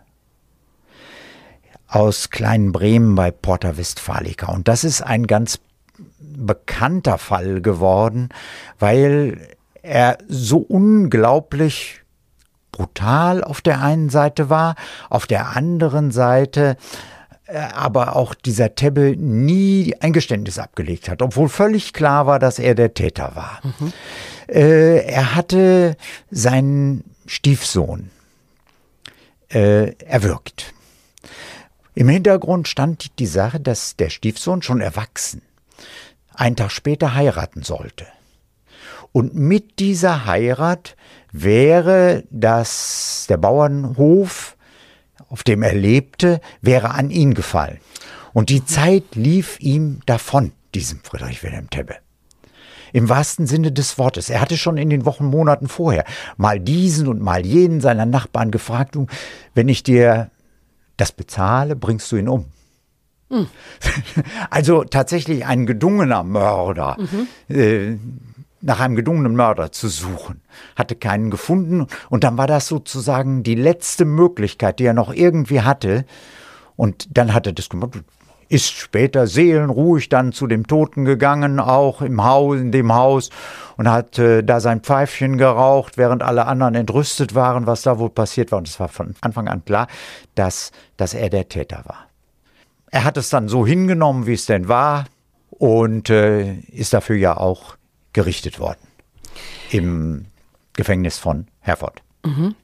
aus 1.88 2.30
Kleinen 2.30 2.70
Bremen 2.70 3.16
bei 3.16 3.32
Porta 3.32 3.76
Westfalica. 3.76 4.52
Und 4.52 4.68
das 4.68 4.84
ist 4.84 5.02
ein 5.02 5.26
ganz 5.26 5.58
bekannter 6.20 7.18
Fall 7.18 7.60
geworden, 7.60 8.28
weil 8.78 9.38
er 9.82 10.18
so 10.28 10.58
unglaublich 10.58 12.00
brutal 12.72 13.42
auf 13.42 13.60
der 13.60 13.82
einen 13.82 14.10
Seite 14.10 14.50
war, 14.50 14.74
auf 15.08 15.26
der 15.26 15.56
anderen 15.56 16.10
Seite 16.10 16.76
äh, 17.46 17.58
aber 17.58 18.16
auch 18.16 18.34
dieser 18.34 18.74
Tebbe 18.74 19.16
nie 19.16 19.94
ein 20.00 20.12
Geständnis 20.12 20.58
abgelegt 20.58 21.08
hat, 21.08 21.20
obwohl 21.20 21.48
völlig 21.48 21.92
klar 21.92 22.26
war, 22.26 22.38
dass 22.38 22.58
er 22.58 22.74
der 22.74 22.94
Täter 22.94 23.34
war. 23.34 23.60
Mhm. 23.62 23.92
Äh, 24.48 25.04
er 25.04 25.34
hatte 25.34 25.96
seinen 26.30 27.04
Stiefsohn 27.26 28.10
äh, 29.48 29.94
erwürgt. 30.04 30.72
Im 31.94 32.08
Hintergrund 32.08 32.68
stand 32.68 33.18
die 33.18 33.26
Sache, 33.26 33.58
dass 33.58 33.96
der 33.96 34.10
Stiefsohn 34.10 34.62
schon 34.62 34.80
erwachsen 34.80 35.42
einen 36.40 36.56
Tag 36.56 36.70
später 36.70 37.14
heiraten 37.14 37.62
sollte. 37.62 38.06
Und 39.12 39.34
mit 39.34 39.78
dieser 39.78 40.24
Heirat 40.24 40.96
wäre 41.32 42.24
das, 42.30 43.26
der 43.28 43.36
Bauernhof, 43.36 44.56
auf 45.28 45.42
dem 45.42 45.62
er 45.62 45.74
lebte, 45.74 46.40
wäre 46.60 46.90
an 46.90 47.10
ihn 47.10 47.34
gefallen. 47.34 47.78
Und 48.32 48.48
die 48.48 48.64
Zeit 48.64 49.14
lief 49.14 49.58
ihm 49.60 50.00
davon, 50.06 50.52
diesem 50.74 51.00
Friedrich 51.00 51.42
Wilhelm 51.42 51.68
Tebbe. 51.68 51.96
Im 52.92 53.08
wahrsten 53.08 53.46
Sinne 53.46 53.70
des 53.70 53.98
Wortes. 53.98 54.30
Er 54.30 54.40
hatte 54.40 54.56
schon 54.56 54.76
in 54.76 54.90
den 54.90 55.04
Wochen, 55.04 55.24
Monaten 55.24 55.68
vorher 55.68 56.04
mal 56.36 56.58
diesen 56.58 57.06
und 57.06 57.20
mal 57.20 57.44
jenen 57.44 57.80
seiner 57.80 58.06
Nachbarn 58.06 58.50
gefragt, 58.50 58.96
wenn 59.54 59.68
ich 59.68 59.82
dir 59.82 60.30
das 60.96 61.12
bezahle, 61.12 61.76
bringst 61.76 62.10
du 62.10 62.16
ihn 62.16 62.28
um. 62.28 62.46
Hm. 63.30 63.46
Also 64.50 64.84
tatsächlich 64.84 65.46
ein 65.46 65.66
gedungener 65.66 66.22
Mörder. 66.22 66.96
Mhm. 66.98 67.54
Äh, 67.54 67.96
nach 68.62 68.80
einem 68.80 68.96
gedungenen 68.96 69.34
Mörder 69.34 69.72
zu 69.72 69.88
suchen, 69.88 70.42
hatte 70.76 70.94
keinen 70.94 71.30
gefunden 71.30 71.86
und 72.10 72.24
dann 72.24 72.36
war 72.36 72.46
das 72.46 72.66
sozusagen 72.66 73.42
die 73.42 73.54
letzte 73.54 74.04
Möglichkeit, 74.04 74.78
die 74.78 74.84
er 74.84 74.92
noch 74.92 75.14
irgendwie 75.14 75.62
hatte 75.62 76.04
und 76.76 77.16
dann 77.16 77.32
hat 77.32 77.46
er 77.46 77.54
das 77.54 77.70
gemacht, 77.70 78.00
ist 78.50 78.70
später 78.72 79.26
seelenruhig 79.26 80.08
dann 80.08 80.32
zu 80.32 80.46
dem 80.46 80.66
Toten 80.66 81.04
gegangen, 81.04 81.60
auch 81.60 82.02
im 82.02 82.22
Haus, 82.22 82.58
in 82.58 82.72
dem 82.72 82.92
Haus 82.92 83.30
und 83.76 83.88
hat 83.88 84.18
äh, 84.18 84.42
da 84.42 84.60
sein 84.60 84.80
Pfeifchen 84.80 85.38
geraucht, 85.38 85.96
während 85.96 86.22
alle 86.22 86.46
anderen 86.46 86.74
entrüstet 86.74 87.34
waren, 87.34 87.66
was 87.66 87.82
da 87.82 87.98
wohl 87.98 88.10
passiert 88.10 88.50
war 88.52 88.58
und 88.58 88.68
es 88.68 88.78
war 88.78 88.88
von 88.88 89.14
Anfang 89.22 89.48
an 89.48 89.64
klar, 89.64 89.86
dass, 90.34 90.72
dass 90.98 91.14
er 91.14 91.30
der 91.30 91.48
Täter 91.48 91.82
war. 91.86 92.09
Er 92.90 93.04
hat 93.04 93.16
es 93.16 93.30
dann 93.30 93.48
so 93.48 93.66
hingenommen, 93.66 94.26
wie 94.26 94.34
es 94.34 94.46
denn 94.46 94.68
war 94.68 95.06
und 95.50 96.10
äh, 96.10 96.54
ist 96.72 96.92
dafür 96.92 97.16
ja 97.16 97.36
auch 97.36 97.76
gerichtet 98.12 98.58
worden 98.58 98.80
im 99.70 100.26
Gefängnis 100.72 101.18
von 101.18 101.46
Herford. 101.60 102.02
Mhm. 102.24 102.54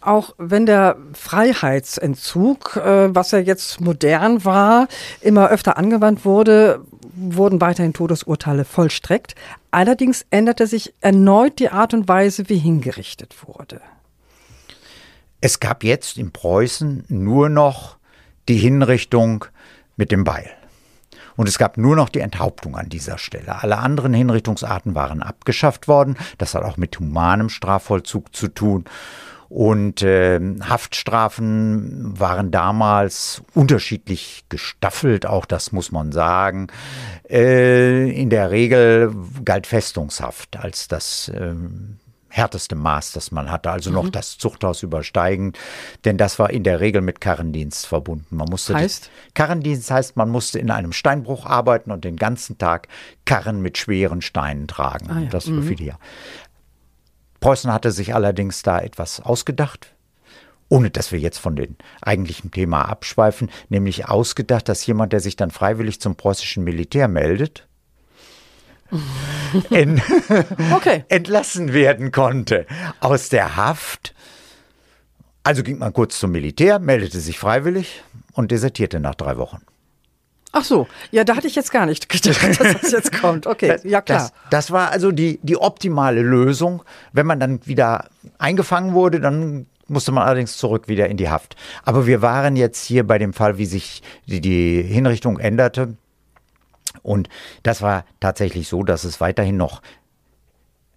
Auch 0.00 0.34
wenn 0.38 0.66
der 0.66 0.96
Freiheitsentzug, 1.12 2.76
äh, 2.76 3.14
was 3.14 3.32
ja 3.32 3.38
jetzt 3.38 3.80
modern 3.80 4.44
war, 4.44 4.86
immer 5.20 5.48
öfter 5.48 5.76
angewandt 5.76 6.24
wurde, 6.24 6.84
wurden 7.14 7.60
weiterhin 7.60 7.92
Todesurteile 7.92 8.64
vollstreckt. 8.64 9.34
Allerdings 9.70 10.24
änderte 10.30 10.66
sich 10.66 10.94
erneut 11.00 11.58
die 11.58 11.70
Art 11.70 11.94
und 11.94 12.06
Weise, 12.06 12.48
wie 12.48 12.58
hingerichtet 12.58 13.34
wurde. 13.46 13.80
Es 15.40 15.60
gab 15.60 15.84
jetzt 15.84 16.16
in 16.16 16.32
Preußen 16.32 17.04
nur 17.08 17.48
noch 17.48 17.97
die 18.48 18.56
Hinrichtung 18.56 19.44
mit 19.96 20.12
dem 20.12 20.24
Beil. 20.24 20.50
Und 21.36 21.48
es 21.48 21.56
gab 21.56 21.78
nur 21.78 21.94
noch 21.94 22.08
die 22.08 22.18
Enthauptung 22.18 22.76
an 22.76 22.88
dieser 22.88 23.16
Stelle. 23.16 23.62
Alle 23.62 23.78
anderen 23.78 24.12
Hinrichtungsarten 24.12 24.96
waren 24.96 25.22
abgeschafft 25.22 25.86
worden. 25.86 26.16
Das 26.36 26.54
hat 26.54 26.64
auch 26.64 26.76
mit 26.76 26.98
humanem 26.98 27.48
Strafvollzug 27.48 28.34
zu 28.34 28.48
tun. 28.48 28.86
Und 29.48 30.02
äh, 30.02 30.40
Haftstrafen 30.60 32.18
waren 32.18 32.50
damals 32.50 33.42
unterschiedlich 33.54 34.44
gestaffelt, 34.48 35.26
auch 35.26 35.46
das 35.46 35.72
muss 35.72 35.92
man 35.92 36.12
sagen. 36.12 36.66
Äh, 37.30 38.10
in 38.10 38.30
der 38.30 38.50
Regel 38.50 39.14
galt 39.44 39.66
Festungshaft 39.66 40.56
als 40.58 40.88
das 40.88 41.28
äh, 41.28 41.54
härteste 42.38 42.74
Maß, 42.74 43.12
das 43.12 43.30
man 43.30 43.50
hatte, 43.50 43.70
also 43.70 43.90
mhm. 43.90 43.96
noch 43.96 44.08
das 44.08 44.38
Zuchthaus 44.38 44.82
übersteigend, 44.82 45.58
denn 46.04 46.16
das 46.16 46.38
war 46.38 46.50
in 46.50 46.64
der 46.64 46.80
Regel 46.80 47.02
mit 47.02 47.20
Karrendienst 47.20 47.86
verbunden. 47.86 48.36
Man 48.36 48.48
musste 48.48 48.74
heißt? 48.74 49.10
Karrendienst 49.34 49.90
heißt, 49.90 50.16
man 50.16 50.30
musste 50.30 50.58
in 50.58 50.70
einem 50.70 50.92
Steinbruch 50.92 51.44
arbeiten 51.44 51.90
und 51.90 52.04
den 52.04 52.16
ganzen 52.16 52.56
Tag 52.56 52.88
Karren 53.24 53.60
mit 53.60 53.76
schweren 53.76 54.22
Steinen 54.22 54.66
tragen. 54.68 55.10
Ah, 55.10 55.20
ja. 55.20 55.28
Das 55.28 55.46
mhm. 55.46 55.62
für 55.62 55.68
viele 55.68 55.84
Jahre. 55.84 56.00
Preußen 57.40 57.72
hatte 57.72 57.92
sich 57.92 58.14
allerdings 58.14 58.62
da 58.62 58.80
etwas 58.80 59.20
ausgedacht, 59.20 59.94
ohne 60.68 60.90
dass 60.90 61.12
wir 61.12 61.18
jetzt 61.18 61.38
von 61.38 61.56
dem 61.56 61.76
eigentlichen 62.02 62.50
Thema 62.50 62.82
abschweifen, 62.82 63.50
nämlich 63.68 64.08
ausgedacht, 64.08 64.68
dass 64.68 64.84
jemand, 64.86 65.12
der 65.12 65.20
sich 65.20 65.36
dann 65.36 65.50
freiwillig 65.50 66.00
zum 66.00 66.16
preußischen 66.16 66.64
Militär 66.64 67.08
meldet, 67.08 67.67
en 69.70 70.00
okay. 70.74 71.04
entlassen 71.08 71.72
werden 71.72 72.12
konnte 72.12 72.66
aus 73.00 73.28
der 73.28 73.56
Haft. 73.56 74.14
Also 75.42 75.62
ging 75.62 75.78
man 75.78 75.92
kurz 75.92 76.18
zum 76.18 76.32
Militär, 76.32 76.78
meldete 76.78 77.20
sich 77.20 77.38
freiwillig 77.38 78.02
und 78.32 78.50
desertierte 78.50 79.00
nach 79.00 79.14
drei 79.14 79.38
Wochen. 79.38 79.62
Ach 80.52 80.64
so, 80.64 80.88
ja, 81.10 81.24
da 81.24 81.36
hatte 81.36 81.46
ich 81.46 81.54
jetzt 81.54 81.72
gar 81.72 81.86
nicht 81.86 82.08
gedacht, 82.08 82.60
dass 82.60 82.80
das 82.80 82.92
jetzt 82.92 83.20
kommt. 83.20 83.46
Okay, 83.46 83.78
ja 83.84 84.00
klar. 84.00 84.18
Das, 84.18 84.32
das, 84.50 84.70
war 84.70 84.90
also 84.90 85.12
die, 85.12 85.38
die 85.42 85.56
optimale 85.56 86.22
Lösung. 86.22 86.82
Wenn 87.12 87.26
man 87.26 87.38
dann 87.38 87.66
wieder 87.66 88.08
eingefangen 88.38 88.94
wurde, 88.94 89.20
dann 89.20 89.66
musste 89.88 90.12
man 90.12 90.24
allerdings 90.26 90.56
zurück 90.56 90.88
wieder 90.88 91.08
in 91.08 91.16
die 91.16 91.28
Haft. 91.28 91.56
Aber 91.82 92.06
wir 92.06 92.22
waren 92.22 92.56
jetzt 92.56 92.84
hier 92.84 93.06
bei 93.06 93.18
dem 93.18 93.32
Fall, 93.32 93.58
wie 93.58 93.66
sich 93.66 94.02
die, 94.26 94.40
die 94.40 94.82
Hinrichtung 94.82 95.38
änderte. 95.38 95.96
Und 97.02 97.28
das 97.62 97.82
war 97.82 98.04
tatsächlich 98.20 98.68
so, 98.68 98.82
dass 98.82 99.04
es 99.04 99.20
weiterhin 99.20 99.56
noch 99.56 99.82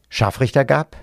Scharfrichter 0.09 0.65
gab, 0.65 0.97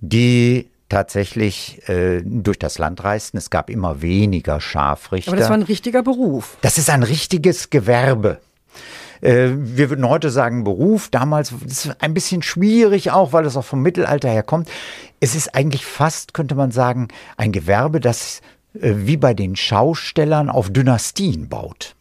die 0.00 0.70
tatsächlich 0.88 1.86
äh, 1.88 2.22
durch 2.24 2.58
das 2.58 2.78
Land 2.78 3.04
reisten. 3.04 3.36
Es 3.36 3.50
gab 3.50 3.68
immer 3.70 4.00
weniger 4.00 4.60
Scharfrichter. 4.60 5.32
Aber 5.32 5.38
das 5.38 5.48
war 5.48 5.56
ein 5.56 5.62
richtiger 5.62 6.02
Beruf. 6.02 6.56
Das 6.62 6.78
ist 6.78 6.88
ein 6.88 7.02
richtiges 7.02 7.70
Gewerbe. 7.70 8.40
Äh, 9.20 9.50
wir 9.54 9.90
würden 9.90 10.08
heute 10.08 10.30
sagen 10.30 10.64
Beruf. 10.64 11.08
Damals 11.10 11.52
ist 11.66 11.86
es 11.86 12.00
ein 12.00 12.14
bisschen 12.14 12.42
schwierig 12.42 13.10
auch, 13.10 13.32
weil 13.32 13.44
es 13.44 13.56
auch 13.56 13.64
vom 13.64 13.82
Mittelalter 13.82 14.30
her 14.30 14.42
kommt. 14.42 14.70
Es 15.20 15.34
ist 15.34 15.54
eigentlich 15.54 15.84
fast, 15.84 16.34
könnte 16.34 16.54
man 16.54 16.70
sagen, 16.70 17.08
ein 17.36 17.52
Gewerbe, 17.52 18.00
das 18.00 18.40
äh, 18.74 18.94
wie 18.96 19.16
bei 19.16 19.34
den 19.34 19.56
Schaustellern 19.56 20.48
auf 20.48 20.70
Dynastien 20.70 21.48
baut. 21.48 21.94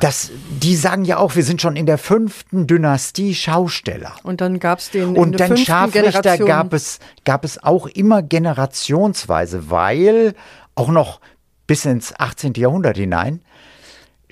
Das, 0.00 0.30
die 0.48 0.74
sagen 0.76 1.04
ja 1.04 1.18
auch, 1.18 1.36
wir 1.36 1.42
sind 1.42 1.60
schon 1.60 1.76
in 1.76 1.86
der 1.86 1.98
fünften 1.98 2.66
Dynastie 2.66 3.34
Schausteller. 3.34 4.14
Und 4.22 4.40
dann 4.40 4.58
gab 4.58 4.78
es 4.78 4.90
den 4.90 5.16
Und 5.16 5.38
dann 5.38 5.56
Scharfrichter 5.56 6.22
Generation. 6.22 6.48
gab 6.48 6.72
es, 6.72 6.98
gab 7.24 7.44
es 7.44 7.62
auch 7.62 7.86
immer 7.86 8.22
generationsweise, 8.22 9.70
weil 9.70 10.34
auch 10.74 10.88
noch 10.88 11.20
bis 11.66 11.84
ins 11.84 12.18
18. 12.18 12.54
Jahrhundert 12.54 12.96
hinein 12.96 13.42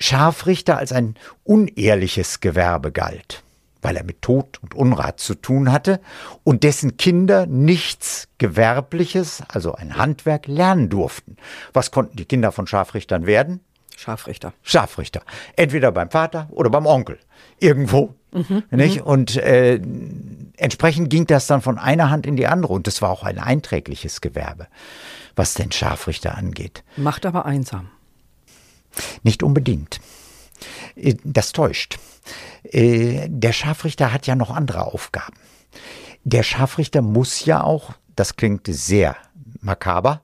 Scharfrichter 0.01 0.77
als 0.77 0.91
ein 0.91 1.15
unehrliches 1.43 2.39
Gewerbe 2.39 2.91
galt, 2.91 3.43
weil 3.81 3.95
er 3.95 4.03
mit 4.03 4.21
Tod 4.21 4.59
und 4.61 4.73
Unrat 4.73 5.19
zu 5.19 5.35
tun 5.35 5.71
hatte 5.71 6.01
und 6.43 6.63
dessen 6.63 6.97
Kinder 6.97 7.45
nichts 7.45 8.27
Gewerbliches, 8.37 9.43
also 9.47 9.73
ein 9.73 9.97
Handwerk, 9.97 10.47
lernen 10.47 10.89
durften. 10.89 11.37
Was 11.73 11.91
konnten 11.91 12.17
die 12.17 12.25
Kinder 12.25 12.51
von 12.51 12.67
Scharfrichtern 12.67 13.25
werden? 13.25 13.61
Scharfrichter. 14.01 14.53
Scharfrichter. 14.63 15.21
Entweder 15.55 15.91
beim 15.91 16.09
Vater 16.09 16.47
oder 16.49 16.69
beim 16.69 16.87
Onkel. 16.87 17.19
Irgendwo. 17.59 18.15
Mhm, 18.31 18.63
nicht? 18.71 19.01
Und 19.01 19.37
äh, 19.37 19.79
entsprechend 20.57 21.09
ging 21.09 21.27
das 21.27 21.45
dann 21.47 21.61
von 21.61 21.77
einer 21.77 22.09
Hand 22.09 22.25
in 22.25 22.35
die 22.35 22.47
andere. 22.47 22.73
Und 22.73 22.87
das 22.87 23.01
war 23.03 23.11
auch 23.11 23.23
ein 23.23 23.37
einträgliches 23.37 24.21
Gewerbe, 24.21 24.67
was 25.35 25.53
den 25.53 25.71
Scharfrichter 25.71 26.35
angeht. 26.35 26.83
Macht 26.97 27.25
aber 27.25 27.45
einsam. 27.45 27.89
Nicht 29.21 29.43
unbedingt. 29.43 29.99
Äh, 30.95 31.15
das 31.23 31.51
täuscht. 31.51 31.99
Äh, 32.63 33.27
der 33.29 33.53
Scharfrichter 33.53 34.11
hat 34.11 34.25
ja 34.25 34.35
noch 34.35 34.49
andere 34.49 34.85
Aufgaben. 34.85 35.35
Der 36.23 36.41
Scharfrichter 36.41 37.01
muss 37.01 37.45
ja 37.45 37.63
auch, 37.63 37.93
das 38.15 38.35
klingt 38.35 38.67
sehr 38.67 39.15
makaber, 39.61 40.21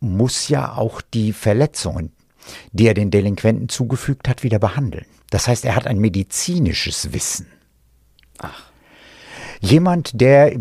muss 0.00 0.48
ja 0.48 0.74
auch 0.74 1.00
die 1.00 1.32
Verletzungen, 1.32 2.12
die 2.72 2.86
er 2.86 2.94
den 2.94 3.10
Delinquenten 3.10 3.68
zugefügt 3.68 4.28
hat, 4.28 4.42
wieder 4.42 4.58
behandeln. 4.58 5.06
Das 5.30 5.48
heißt, 5.48 5.64
er 5.64 5.76
hat 5.76 5.86
ein 5.86 5.98
medizinisches 5.98 7.12
Wissen. 7.12 7.46
Ach. 8.38 8.64
Jemand, 9.60 10.20
der, 10.20 10.56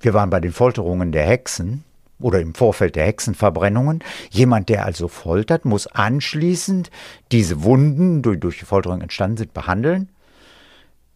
wir 0.00 0.14
waren 0.14 0.30
bei 0.30 0.40
den 0.40 0.52
Folterungen 0.52 1.12
der 1.12 1.26
Hexen 1.26 1.84
oder 2.18 2.40
im 2.40 2.54
Vorfeld 2.54 2.96
der 2.96 3.06
Hexenverbrennungen, 3.06 4.02
jemand, 4.30 4.68
der 4.68 4.84
also 4.84 5.08
foltert, 5.08 5.64
muss 5.64 5.86
anschließend 5.86 6.90
diese 7.30 7.62
Wunden, 7.62 8.22
die 8.22 8.38
durch 8.38 8.58
die 8.58 8.64
Folterung 8.64 9.00
entstanden 9.00 9.36
sind, 9.36 9.54
behandeln. 9.54 10.08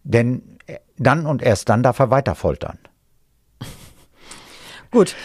Denn 0.05 0.59
dann 0.99 1.27
und 1.27 1.43
erst 1.43 1.69
dann 1.69 1.83
darf 1.83 1.99
er 1.99 2.11
weiter 2.11 2.35
foltern. 2.35 2.79
Gut. 4.91 5.15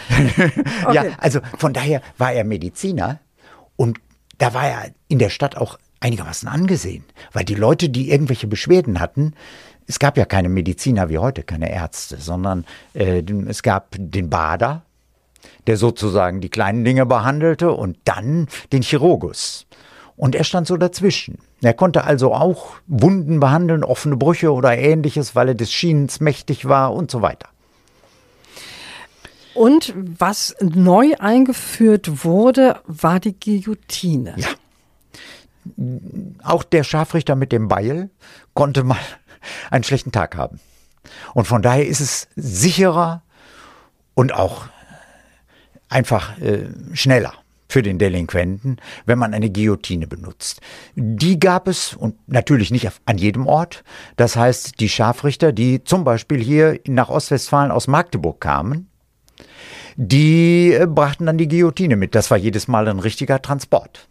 Okay. 0.84 0.94
ja, 0.94 1.04
also 1.18 1.40
von 1.58 1.72
daher 1.72 2.00
war 2.16 2.32
er 2.32 2.44
Mediziner 2.44 3.18
und 3.74 3.98
da 4.38 4.54
war 4.54 4.68
er 4.68 4.90
in 5.08 5.18
der 5.18 5.30
Stadt 5.30 5.56
auch 5.56 5.78
einigermaßen 6.00 6.48
angesehen, 6.48 7.04
weil 7.32 7.44
die 7.44 7.54
Leute, 7.54 7.88
die 7.88 8.10
irgendwelche 8.10 8.46
Beschwerden 8.46 9.00
hatten, 9.00 9.34
es 9.86 9.98
gab 9.98 10.16
ja 10.16 10.24
keine 10.24 10.48
Mediziner 10.48 11.08
wie 11.08 11.18
heute, 11.18 11.42
keine 11.42 11.70
Ärzte, 11.70 12.16
sondern 12.18 12.64
äh, 12.94 13.22
es 13.46 13.62
gab 13.62 13.94
den 13.98 14.30
Bader, 14.30 14.82
der 15.66 15.76
sozusagen 15.76 16.40
die 16.40 16.48
kleinen 16.48 16.84
Dinge 16.84 17.06
behandelte, 17.06 17.72
und 17.72 17.98
dann 18.04 18.48
den 18.72 18.82
Chirurgus. 18.82 19.66
Und 20.16 20.34
er 20.34 20.44
stand 20.44 20.66
so 20.66 20.76
dazwischen. 20.76 21.38
Er 21.62 21.74
konnte 21.74 22.04
also 22.04 22.34
auch 22.34 22.74
Wunden 22.86 23.38
behandeln, 23.38 23.84
offene 23.84 24.16
Brüche 24.16 24.52
oder 24.52 24.76
ähnliches, 24.76 25.34
weil 25.34 25.48
er 25.48 25.54
des 25.54 25.72
Schienens 25.72 26.20
mächtig 26.20 26.68
war 26.68 26.94
und 26.94 27.10
so 27.10 27.22
weiter. 27.22 27.48
Und 29.56 29.94
was 29.96 30.54
neu 30.60 31.14
eingeführt 31.18 32.24
wurde, 32.24 32.80
war 32.84 33.20
die 33.20 33.38
Guillotine. 33.38 34.34
Ja. 34.36 34.48
Auch 36.44 36.62
der 36.62 36.84
Scharfrichter 36.84 37.36
mit 37.36 37.52
dem 37.52 37.66
Beil 37.68 38.10
konnte 38.52 38.84
mal 38.84 38.98
einen 39.70 39.84
schlechten 39.84 40.12
Tag 40.12 40.36
haben. 40.36 40.60
Und 41.34 41.46
von 41.46 41.62
daher 41.62 41.86
ist 41.86 42.00
es 42.00 42.28
sicherer 42.36 43.22
und 44.14 44.34
auch 44.34 44.66
einfach 45.88 46.38
äh, 46.38 46.68
schneller 46.92 47.32
für 47.68 47.82
den 47.82 47.98
Delinquenten, 47.98 48.76
wenn 49.06 49.18
man 49.18 49.32
eine 49.32 49.50
Guillotine 49.50 50.06
benutzt. 50.06 50.60
Die 50.94 51.40
gab 51.40 51.66
es 51.66 51.94
und 51.94 52.16
natürlich 52.28 52.70
nicht 52.70 52.90
an 53.06 53.18
jedem 53.18 53.46
Ort. 53.46 53.84
Das 54.16 54.36
heißt, 54.36 54.80
die 54.80 54.88
Scharfrichter, 54.88 55.52
die 55.52 55.82
zum 55.82 56.04
Beispiel 56.04 56.42
hier 56.42 56.78
nach 56.86 57.08
Ostwestfalen 57.08 57.70
aus 57.70 57.88
Magdeburg 57.88 58.40
kamen, 58.40 58.88
die 59.96 60.72
äh, 60.72 60.86
brachten 60.86 61.26
dann 61.26 61.38
die 61.38 61.48
Guillotine 61.48 61.96
mit. 61.96 62.14
Das 62.14 62.30
war 62.30 62.38
jedes 62.38 62.68
Mal 62.68 62.88
ein 62.88 62.98
richtiger 62.98 63.40
Transport. 63.40 64.08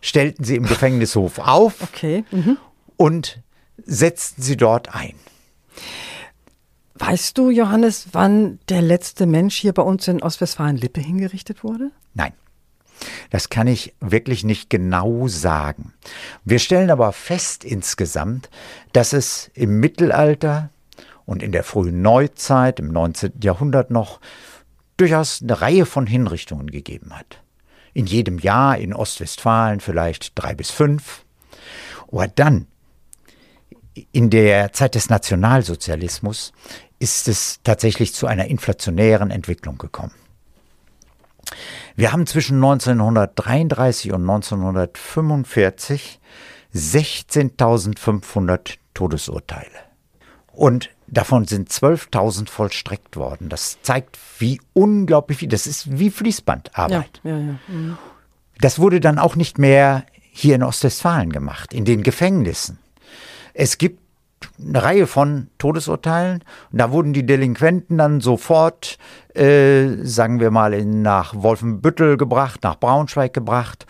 Stellten 0.00 0.44
sie 0.44 0.56
im 0.56 0.64
Gefängnishof 0.64 1.38
auf 1.38 1.82
okay. 1.82 2.24
mhm. 2.30 2.56
und 2.96 3.40
setzten 3.84 4.42
sie 4.42 4.56
dort 4.56 4.94
ein. 4.94 5.14
Weißt 6.94 7.38
du, 7.38 7.50
Johannes, 7.50 8.08
wann 8.12 8.58
der 8.68 8.82
letzte 8.82 9.26
Mensch 9.26 9.56
hier 9.56 9.72
bei 9.72 9.82
uns 9.82 10.06
in 10.06 10.22
Ostwestfalen-Lippe 10.22 11.00
hingerichtet 11.00 11.64
wurde? 11.64 11.90
Nein. 12.14 12.34
Das 13.30 13.48
kann 13.48 13.66
ich 13.66 13.94
wirklich 14.00 14.44
nicht 14.44 14.68
genau 14.68 15.26
sagen. 15.26 15.94
Wir 16.44 16.58
stellen 16.58 16.90
aber 16.90 17.12
fest 17.12 17.64
insgesamt, 17.64 18.50
dass 18.92 19.14
es 19.14 19.50
im 19.54 19.80
Mittelalter 19.80 20.68
und 21.24 21.42
in 21.42 21.52
der 21.52 21.64
frühen 21.64 22.02
Neuzeit, 22.02 22.80
im 22.80 22.88
19. 22.88 23.34
Jahrhundert 23.42 23.90
noch, 23.90 24.20
durchaus 24.96 25.42
eine 25.42 25.60
Reihe 25.60 25.86
von 25.86 26.06
Hinrichtungen 26.06 26.70
gegeben 26.70 27.16
hat. 27.16 27.42
In 27.92 28.06
jedem 28.06 28.38
Jahr 28.38 28.78
in 28.78 28.94
Ostwestfalen 28.94 29.80
vielleicht 29.80 30.32
drei 30.34 30.54
bis 30.54 30.70
fünf. 30.70 31.24
Aber 32.10 32.28
dann, 32.28 32.66
in 34.12 34.30
der 34.30 34.72
Zeit 34.72 34.94
des 34.94 35.08
Nationalsozialismus, 35.08 36.52
ist 36.98 37.28
es 37.28 37.60
tatsächlich 37.64 38.14
zu 38.14 38.26
einer 38.26 38.46
inflationären 38.46 39.30
Entwicklung 39.30 39.78
gekommen. 39.78 40.14
Wir 41.96 42.12
haben 42.12 42.26
zwischen 42.26 42.56
1933 42.56 44.12
und 44.12 44.22
1945 44.22 46.20
16.500 46.74 48.76
Todesurteile. 48.94 49.66
Und 50.52 50.90
davon 51.10 51.46
sind 51.46 51.70
12.000 51.70 52.48
vollstreckt 52.48 53.16
worden. 53.16 53.48
Das 53.48 53.78
zeigt, 53.82 54.18
wie 54.38 54.60
unglaublich 54.72 55.38
viel. 55.38 55.48
Das 55.48 55.66
ist 55.66 55.98
wie 55.98 56.10
Fließbandarbeit. 56.10 57.20
Ja, 57.22 57.30
ja, 57.30 57.38
ja. 57.38 57.58
Mhm. 57.68 57.98
Das 58.60 58.78
wurde 58.78 59.00
dann 59.00 59.18
auch 59.18 59.36
nicht 59.36 59.58
mehr 59.58 60.04
hier 60.32 60.54
in 60.54 60.62
Ostwestfalen 60.62 61.32
gemacht, 61.32 61.72
in 61.72 61.84
den 61.84 62.02
Gefängnissen. 62.02 62.78
Es 63.54 63.78
gibt 63.78 64.00
eine 64.58 64.82
Reihe 64.82 65.06
von 65.06 65.48
Todesurteilen. 65.58 66.42
Und 66.72 66.78
da 66.78 66.90
wurden 66.90 67.12
die 67.12 67.26
Delinquenten 67.26 67.98
dann 67.98 68.20
sofort, 68.20 68.98
äh, 69.34 69.96
sagen 70.02 70.40
wir 70.40 70.50
mal, 70.50 70.74
in, 70.74 71.02
nach 71.02 71.34
Wolfenbüttel 71.34 72.16
gebracht, 72.16 72.62
nach 72.62 72.76
Braunschweig 72.76 73.32
gebracht. 73.32 73.86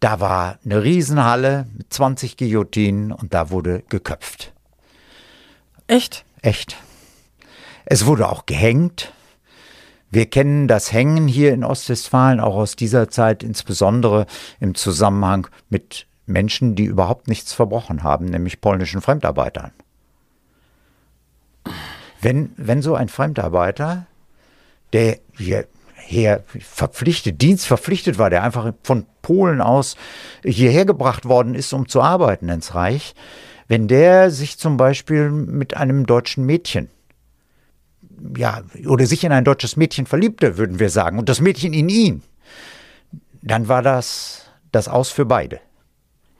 Da 0.00 0.20
war 0.20 0.58
eine 0.64 0.82
Riesenhalle 0.82 1.66
mit 1.76 1.92
20 1.92 2.36
Guillotinen 2.36 3.12
und 3.12 3.34
da 3.34 3.50
wurde 3.50 3.82
geköpft. 3.88 4.52
Echt? 5.86 6.24
Echt. 6.42 6.76
Es 7.84 8.06
wurde 8.06 8.28
auch 8.28 8.46
gehängt. 8.46 9.12
Wir 10.10 10.26
kennen 10.26 10.68
das 10.68 10.92
Hängen 10.92 11.28
hier 11.28 11.52
in 11.52 11.64
Ostwestfalen 11.64 12.40
auch 12.40 12.56
aus 12.56 12.76
dieser 12.76 13.10
Zeit, 13.10 13.42
insbesondere 13.42 14.26
im 14.58 14.74
Zusammenhang 14.74 15.46
mit 15.68 16.06
Menschen, 16.26 16.74
die 16.74 16.84
überhaupt 16.84 17.28
nichts 17.28 17.52
verbrochen 17.52 18.02
haben, 18.02 18.26
nämlich 18.26 18.60
polnischen 18.60 19.00
Fremdarbeitern. 19.00 19.72
Wenn, 22.20 22.52
wenn 22.56 22.82
so 22.82 22.94
ein 22.94 23.08
Fremdarbeiter, 23.08 24.06
der 24.92 25.18
hierher 25.36 26.42
verpflichtet, 26.58 27.40
dienstverpflichtet 27.40 28.18
war, 28.18 28.30
der 28.30 28.42
einfach 28.42 28.72
von 28.82 29.06
Polen 29.22 29.60
aus 29.60 29.96
hierher 30.44 30.84
gebracht 30.84 31.24
worden 31.24 31.54
ist, 31.54 31.72
um 31.72 31.88
zu 31.88 32.02
arbeiten 32.02 32.48
ins 32.48 32.74
Reich, 32.74 33.14
wenn 33.70 33.86
der 33.86 34.32
sich 34.32 34.58
zum 34.58 34.76
Beispiel 34.76 35.30
mit 35.30 35.76
einem 35.76 36.04
deutschen 36.04 36.44
Mädchen 36.44 36.88
ja, 38.36 38.62
oder 38.84 39.06
sich 39.06 39.22
in 39.22 39.30
ein 39.30 39.44
deutsches 39.44 39.76
Mädchen 39.76 40.06
verliebte, 40.06 40.58
würden 40.58 40.80
wir 40.80 40.90
sagen, 40.90 41.20
und 41.20 41.28
das 41.28 41.40
Mädchen 41.40 41.72
in 41.72 41.88
ihn, 41.88 42.22
dann 43.42 43.68
war 43.68 43.82
das 43.82 44.50
das 44.72 44.88
Aus 44.88 45.10
für 45.10 45.24
beide. 45.24 45.60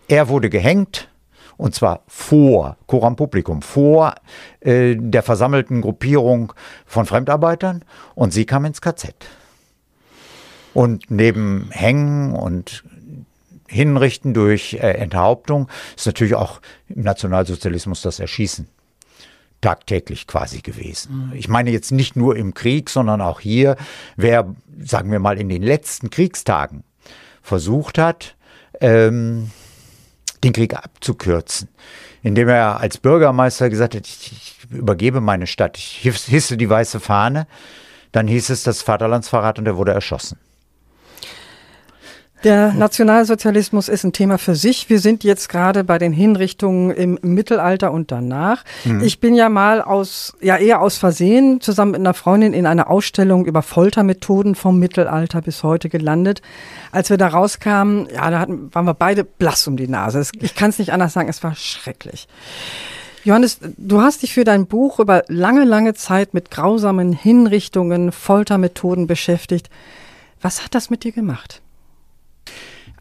Er 0.09 0.29
wurde 0.29 0.51
gehängt, 0.51 1.09
und 1.57 1.73
zwar 1.73 2.03
vor 2.09 2.77
Coram 2.88 3.14
Publikum, 3.14 3.62
vor 3.62 4.16
äh, 4.59 4.97
der 4.99 5.23
versammelten 5.23 5.83
Gruppierung 5.83 6.53
von 6.85 7.07
Fremdarbeitern 7.07 7.85
und 8.16 8.33
sie 8.33 8.45
kam 8.45 8.64
ins 8.64 8.81
KZ. 8.81 9.14
Und 10.75 11.12
neben 11.12 11.69
Hängen 11.71 12.33
und 12.33 12.83
Hinrichten 13.71 14.35
durch 14.35 14.75
äh, 14.75 14.93
Enthauptung 14.95 15.69
ist 15.97 16.07
natürlich 16.07 16.35
auch 16.35 16.61
im 16.89 17.03
Nationalsozialismus 17.03 18.03
das 18.03 18.19
Erschießen 18.19 18.69
tagtäglich 19.61 20.27
quasi 20.27 20.61
gewesen. 20.61 21.31
Mhm. 21.31 21.37
Ich 21.37 21.49
meine 21.49 21.71
jetzt 21.71 21.93
nicht 21.93 22.17
nur 22.17 22.37
im 22.37 22.55
Krieg, 22.55 22.91
sondern 22.91 23.21
auch 23.21 23.41
hier, 23.41 23.77
wer, 24.17 24.55
sagen 24.83 25.13
wir 25.13 25.21
mal, 25.21 25.39
in 25.39 25.49
den 25.49 25.63
letzten 25.63 26.11
Kriegstagen 26.11 26.83
versucht 27.43 27.99
hat, 27.99 28.37
ähm, 28.81 29.51
den 30.43 30.53
Krieg 30.53 30.75
abzukürzen, 30.75 31.69
indem 32.23 32.49
er 32.49 32.81
als 32.81 32.99
Bürgermeister 32.99 33.69
gesagt 33.69 33.95
hat, 33.95 34.07
ich, 34.07 34.33
ich 34.33 34.71
übergebe 34.71 35.21
meine 35.21 35.47
Stadt, 35.47 35.77
ich 35.77 35.99
hisse 36.03 36.57
die 36.57 36.71
weiße 36.71 36.99
Fahne, 36.99 37.47
dann 38.13 38.27
hieß 38.27 38.51
es 38.51 38.63
das 38.63 38.83
Vaterlandsverrat 38.83 39.59
und 39.59 39.67
er 39.67 39.77
wurde 39.77 39.93
erschossen. 39.93 40.39
Der 42.42 42.72
Nationalsozialismus 42.72 43.88
ist 43.90 44.05
ein 44.05 44.12
Thema 44.12 44.38
für 44.38 44.55
sich. 44.55 44.88
Wir 44.88 44.98
sind 44.98 45.24
jetzt 45.24 45.50
gerade 45.50 45.85
bei 45.85 45.98
den 45.98 46.12
Hinrichtungen 46.12 46.90
im 46.90 47.18
Mittelalter 47.20 47.92
und 47.92 48.11
danach. 48.11 48.64
Mhm. 48.85 49.03
Ich 49.03 49.20
bin 49.20 49.35
ja 49.35 49.50
mal 49.50 49.83
aus, 49.83 50.35
ja 50.40 50.57
eher 50.57 50.81
aus 50.81 50.96
Versehen 50.96 51.61
zusammen 51.61 51.92
mit 51.92 52.00
einer 52.00 52.14
Freundin 52.14 52.55
in 52.55 52.64
einer 52.64 52.88
Ausstellung 52.88 53.44
über 53.44 53.61
Foltermethoden 53.61 54.55
vom 54.55 54.79
Mittelalter 54.79 55.42
bis 55.42 55.62
heute 55.62 55.90
gelandet. 55.90 56.40
Als 56.92 57.11
wir 57.11 57.18
da 57.18 57.29
rauskamen, 57.29 58.09
ja, 58.11 58.31
da 58.31 58.38
hatten, 58.38 58.74
waren 58.74 58.87
wir 58.87 58.94
beide 58.94 59.24
blass 59.24 59.66
um 59.68 59.76
die 59.76 59.88
Nase. 59.88 60.26
Ich 60.40 60.55
kann 60.55 60.70
es 60.70 60.79
nicht 60.79 60.94
anders 60.94 61.12
sagen, 61.12 61.29
es 61.29 61.42
war 61.42 61.55
schrecklich. 61.55 62.26
Johannes, 63.22 63.59
du 63.76 64.00
hast 64.00 64.22
dich 64.22 64.33
für 64.33 64.44
dein 64.44 64.66
Buch 64.66 64.98
über 64.98 65.24
lange, 65.29 65.64
lange 65.64 65.92
Zeit 65.92 66.33
mit 66.33 66.50
grausamen 66.50 67.12
Hinrichtungen, 67.12 68.12
Foltermethoden 68.12 69.07
beschäftigt. 69.07 69.68
Was 70.40 70.64
hat 70.64 70.74
das 70.74 70.88
mit 70.88 71.05
dir 71.05 71.12
gemacht? 71.12 71.61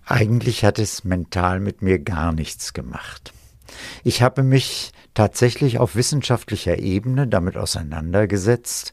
Eigentlich 0.10 0.65
hat 0.65 0.80
es 0.80 1.04
mental 1.04 1.60
mit 1.60 1.84
mir 1.84 2.00
gar 2.00 2.32
nichts 2.32 2.74
gemacht. 2.74 3.32
Ich 4.04 4.24
habe 4.24 4.41
mich 4.41 4.91
tatsächlich 5.13 5.78
auf 5.78 5.95
wissenschaftlicher 5.95 6.80
Ebene 6.80 7.28
damit 7.28 7.56
auseinandergesetzt 7.56 8.91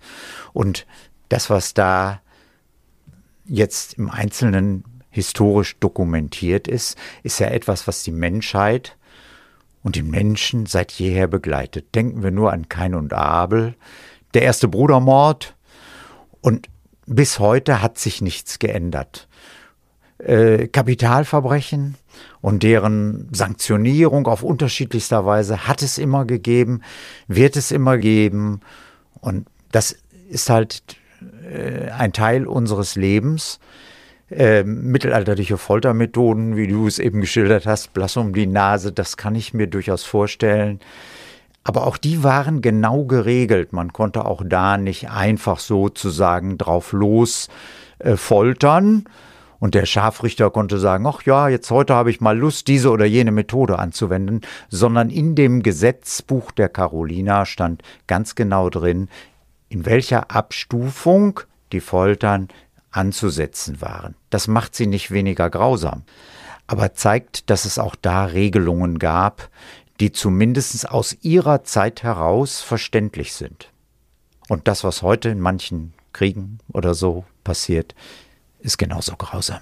und 0.52 0.86
das, 1.30 1.48
was 1.48 1.72
da 1.72 2.20
jetzt 3.46 3.94
im 3.94 4.10
Einzelnen 4.10 4.84
historisch 5.08 5.78
dokumentiert 5.80 6.68
ist, 6.68 6.98
ist 7.22 7.40
ja 7.40 7.46
etwas, 7.46 7.88
was 7.88 8.02
die 8.02 8.12
Menschheit 8.12 8.98
und 9.82 9.96
den 9.96 10.10
Menschen 10.10 10.66
seit 10.66 10.92
jeher 10.92 11.28
begleitet. 11.28 11.94
Denken 11.94 12.22
wir 12.22 12.30
nur 12.30 12.52
an 12.52 12.68
Kain 12.68 12.94
und 12.94 13.14
Abel, 13.14 13.74
der 14.34 14.42
erste 14.42 14.68
Brudermord 14.68 15.56
und 16.42 16.68
bis 17.06 17.38
heute 17.38 17.80
hat 17.80 17.96
sich 17.96 18.20
nichts 18.20 18.58
geändert 18.58 19.25
äh, 20.18 20.68
Kapitalverbrechen 20.68 21.96
und 22.40 22.62
deren 22.62 23.28
Sanktionierung 23.32 24.26
auf 24.26 24.42
unterschiedlichster 24.42 25.26
Weise 25.26 25.66
hat 25.66 25.82
es 25.82 25.98
immer 25.98 26.24
gegeben, 26.24 26.82
wird 27.28 27.56
es 27.56 27.70
immer 27.70 27.98
geben. 27.98 28.60
Und 29.20 29.46
das 29.72 29.96
ist 30.28 30.50
halt 30.50 30.82
äh, 31.50 31.90
ein 31.90 32.12
Teil 32.12 32.46
unseres 32.46 32.96
Lebens. 32.96 33.60
Äh, 34.28 34.64
mittelalterliche 34.64 35.56
Foltermethoden, 35.56 36.56
wie 36.56 36.66
du 36.66 36.88
es 36.88 36.98
eben 36.98 37.20
geschildert 37.20 37.64
hast, 37.64 37.94
blass 37.94 38.16
um 38.16 38.32
die 38.32 38.48
Nase, 38.48 38.90
das 38.90 39.16
kann 39.16 39.36
ich 39.36 39.54
mir 39.54 39.68
durchaus 39.68 40.02
vorstellen. 40.02 40.80
Aber 41.62 41.86
auch 41.86 41.96
die 41.96 42.24
waren 42.24 42.60
genau 42.60 43.04
geregelt. 43.04 43.72
Man 43.72 43.92
konnte 43.92 44.24
auch 44.24 44.42
da 44.44 44.78
nicht 44.78 45.10
einfach 45.10 45.60
sozusagen 45.60 46.58
drauf 46.58 46.92
los 46.92 47.48
äh, 47.98 48.16
foltern, 48.16 49.04
und 49.58 49.74
der 49.74 49.86
Scharfrichter 49.86 50.50
konnte 50.50 50.78
sagen, 50.78 51.06
ach 51.06 51.22
ja, 51.22 51.48
jetzt 51.48 51.70
heute 51.70 51.94
habe 51.94 52.10
ich 52.10 52.20
mal 52.20 52.36
Lust, 52.36 52.68
diese 52.68 52.90
oder 52.90 53.06
jene 53.06 53.32
Methode 53.32 53.78
anzuwenden, 53.78 54.42
sondern 54.68 55.10
in 55.10 55.34
dem 55.34 55.62
Gesetzbuch 55.62 56.50
der 56.52 56.68
Carolina 56.68 57.46
stand 57.46 57.82
ganz 58.06 58.34
genau 58.34 58.70
drin, 58.70 59.08
in 59.68 59.86
welcher 59.86 60.30
Abstufung 60.30 61.40
die 61.72 61.80
Foltern 61.80 62.48
anzusetzen 62.90 63.80
waren. 63.80 64.14
Das 64.30 64.48
macht 64.48 64.74
sie 64.74 64.86
nicht 64.86 65.10
weniger 65.10 65.50
grausam, 65.50 66.02
aber 66.66 66.94
zeigt, 66.94 67.50
dass 67.50 67.64
es 67.64 67.78
auch 67.78 67.94
da 67.94 68.26
Regelungen 68.26 68.98
gab, 68.98 69.50
die 70.00 70.12
zumindest 70.12 70.90
aus 70.90 71.16
ihrer 71.22 71.64
Zeit 71.64 72.02
heraus 72.02 72.60
verständlich 72.60 73.32
sind. 73.32 73.70
Und 74.48 74.68
das, 74.68 74.84
was 74.84 75.02
heute 75.02 75.30
in 75.30 75.40
manchen 75.40 75.94
Kriegen 76.12 76.58
oder 76.72 76.94
so 76.94 77.24
passiert, 77.44 77.94
ist 78.60 78.78
genauso 78.78 79.16
grausam. 79.16 79.60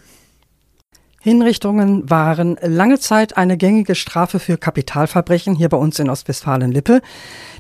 Hinrichtungen 1.24 2.11
waren 2.11 2.59
lange 2.61 3.00
Zeit 3.00 3.38
eine 3.38 3.57
gängige 3.57 3.94
Strafe 3.94 4.38
für 4.38 4.59
Kapitalverbrechen 4.59 5.54
hier 5.54 5.70
bei 5.70 5.78
uns 5.78 5.98
in 5.98 6.11
Ostwestfalen-Lippe. 6.11 7.00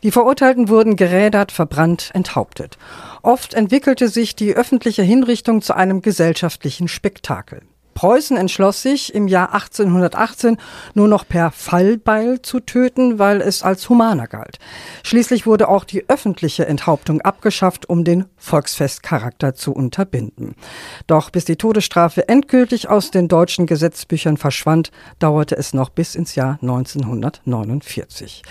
Die 0.02 0.10
Verurteilten 0.10 0.68
wurden 0.68 0.96
gerädert, 0.96 1.50
verbrannt, 1.50 2.10
enthauptet. 2.12 2.76
Oft 3.22 3.54
entwickelte 3.54 4.08
sich 4.08 4.36
die 4.36 4.54
öffentliche 4.54 5.02
Hinrichtung 5.02 5.62
zu 5.62 5.74
einem 5.74 6.02
gesellschaftlichen 6.02 6.88
Spektakel. 6.88 7.62
Preußen 7.94 8.36
entschloss 8.36 8.82
sich 8.82 9.14
im 9.14 9.28
Jahr 9.28 9.54
1818 9.54 10.58
nur 10.94 11.08
noch 11.08 11.26
per 11.26 11.50
Fallbeil 11.50 12.42
zu 12.42 12.60
töten, 12.60 13.18
weil 13.18 13.40
es 13.40 13.62
als 13.62 13.88
humaner 13.88 14.26
galt. 14.26 14.58
Schließlich 15.02 15.46
wurde 15.46 15.68
auch 15.68 15.84
die 15.84 16.08
öffentliche 16.08 16.66
Enthauptung 16.66 17.20
abgeschafft, 17.22 17.88
um 17.88 18.04
den 18.04 18.26
Volksfestcharakter 18.36 19.54
zu 19.54 19.72
unterbinden. 19.72 20.54
Doch 21.06 21.30
bis 21.30 21.44
die 21.44 21.56
Todesstrafe 21.56 22.28
endgültig 22.28 22.88
aus 22.88 23.10
den 23.10 23.28
deutschen 23.28 23.66
Gesetzbüchern 23.66 24.36
verschwand, 24.36 24.90
dauerte 25.18 25.56
es 25.56 25.72
noch 25.72 25.88
bis 25.90 26.14
ins 26.14 26.34
Jahr 26.34 26.58
1949. 26.60 28.42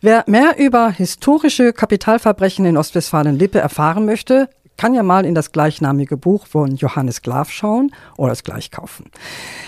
Wer 0.00 0.24
mehr 0.26 0.58
über 0.58 0.90
historische 0.90 1.72
Kapitalverbrechen 1.72 2.64
in 2.64 2.76
Ostwestfalen-Lippe 2.76 3.58
erfahren 3.58 4.06
möchte, 4.06 4.48
kann 4.76 4.94
ja 4.94 5.02
mal 5.02 5.24
in 5.24 5.34
das 5.34 5.52
gleichnamige 5.52 6.16
Buch 6.16 6.46
von 6.46 6.76
Johannes 6.76 7.22
Glav 7.22 7.50
schauen 7.50 7.92
oder 8.16 8.32
es 8.32 8.44
gleich 8.44 8.70
kaufen. 8.70 9.10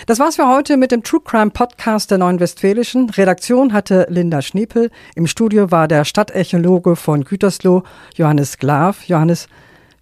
Das 0.05 0.19
war's 0.19 0.35
für 0.35 0.47
heute 0.47 0.77
mit 0.77 0.91
dem 0.91 1.03
True 1.03 1.21
Crime 1.23 1.51
Podcast 1.51 2.11
der 2.11 2.17
Neuen 2.17 2.39
Westfälischen. 2.39 3.09
Redaktion 3.09 3.73
hatte 3.73 4.05
Linda 4.09 4.41
Schniepel. 4.41 4.91
Im 5.15 5.27
Studio 5.27 5.71
war 5.71 5.87
der 5.87 6.05
Stadtechnologe 6.05 6.95
von 6.95 7.23
Gütersloh, 7.23 7.83
Johannes 8.15 8.57
Glav. 8.57 9.03
Johannes, 9.05 9.47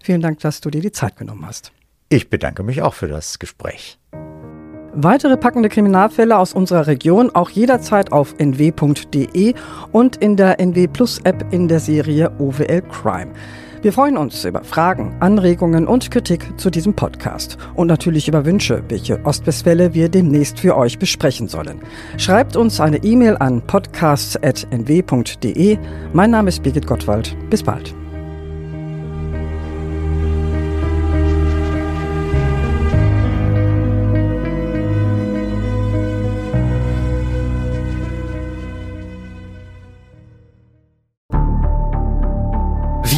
vielen 0.02 0.20
Dank, 0.20 0.40
dass 0.40 0.60
du 0.60 0.70
dir 0.70 0.80
die 0.80 0.92
Zeit 0.92 1.16
genommen 1.16 1.46
hast. 1.46 1.72
Ich 2.08 2.30
bedanke 2.30 2.62
mich 2.62 2.82
auch 2.82 2.94
für 2.94 3.08
das 3.08 3.38
Gespräch. 3.38 3.98
Weitere 4.94 5.36
packende 5.36 5.68
Kriminalfälle 5.68 6.36
aus 6.36 6.54
unserer 6.54 6.86
Region 6.86 7.30
auch 7.30 7.50
jederzeit 7.50 8.10
auf 8.10 8.34
nw.de 8.38 9.54
und 9.92 10.16
in 10.16 10.36
der 10.36 10.58
NW 10.58 10.88
Plus 10.88 11.20
App 11.24 11.52
in 11.52 11.68
der 11.68 11.78
Serie 11.78 12.32
OWL 12.38 12.82
Crime. 12.90 13.32
Wir 13.80 13.92
freuen 13.92 14.16
uns 14.16 14.44
über 14.44 14.64
Fragen, 14.64 15.14
Anregungen 15.20 15.86
und 15.86 16.10
Kritik 16.10 16.58
zu 16.58 16.68
diesem 16.70 16.94
Podcast 16.94 17.56
und 17.74 17.86
natürlich 17.86 18.26
über 18.26 18.44
Wünsche, 18.44 18.82
welche 18.88 19.24
Ostwestfälle 19.24 19.94
wir 19.94 20.08
demnächst 20.08 20.58
für 20.58 20.76
euch 20.76 20.98
besprechen 20.98 21.46
sollen. 21.46 21.80
Schreibt 22.16 22.56
uns 22.56 22.80
eine 22.80 23.04
E-Mail 23.04 23.36
an 23.36 23.62
podcasts.nw.de. 23.66 25.78
Mein 26.12 26.30
Name 26.30 26.48
ist 26.48 26.60
Birgit 26.62 26.88
Gottwald. 26.88 27.36
Bis 27.50 27.62
bald. 27.62 27.94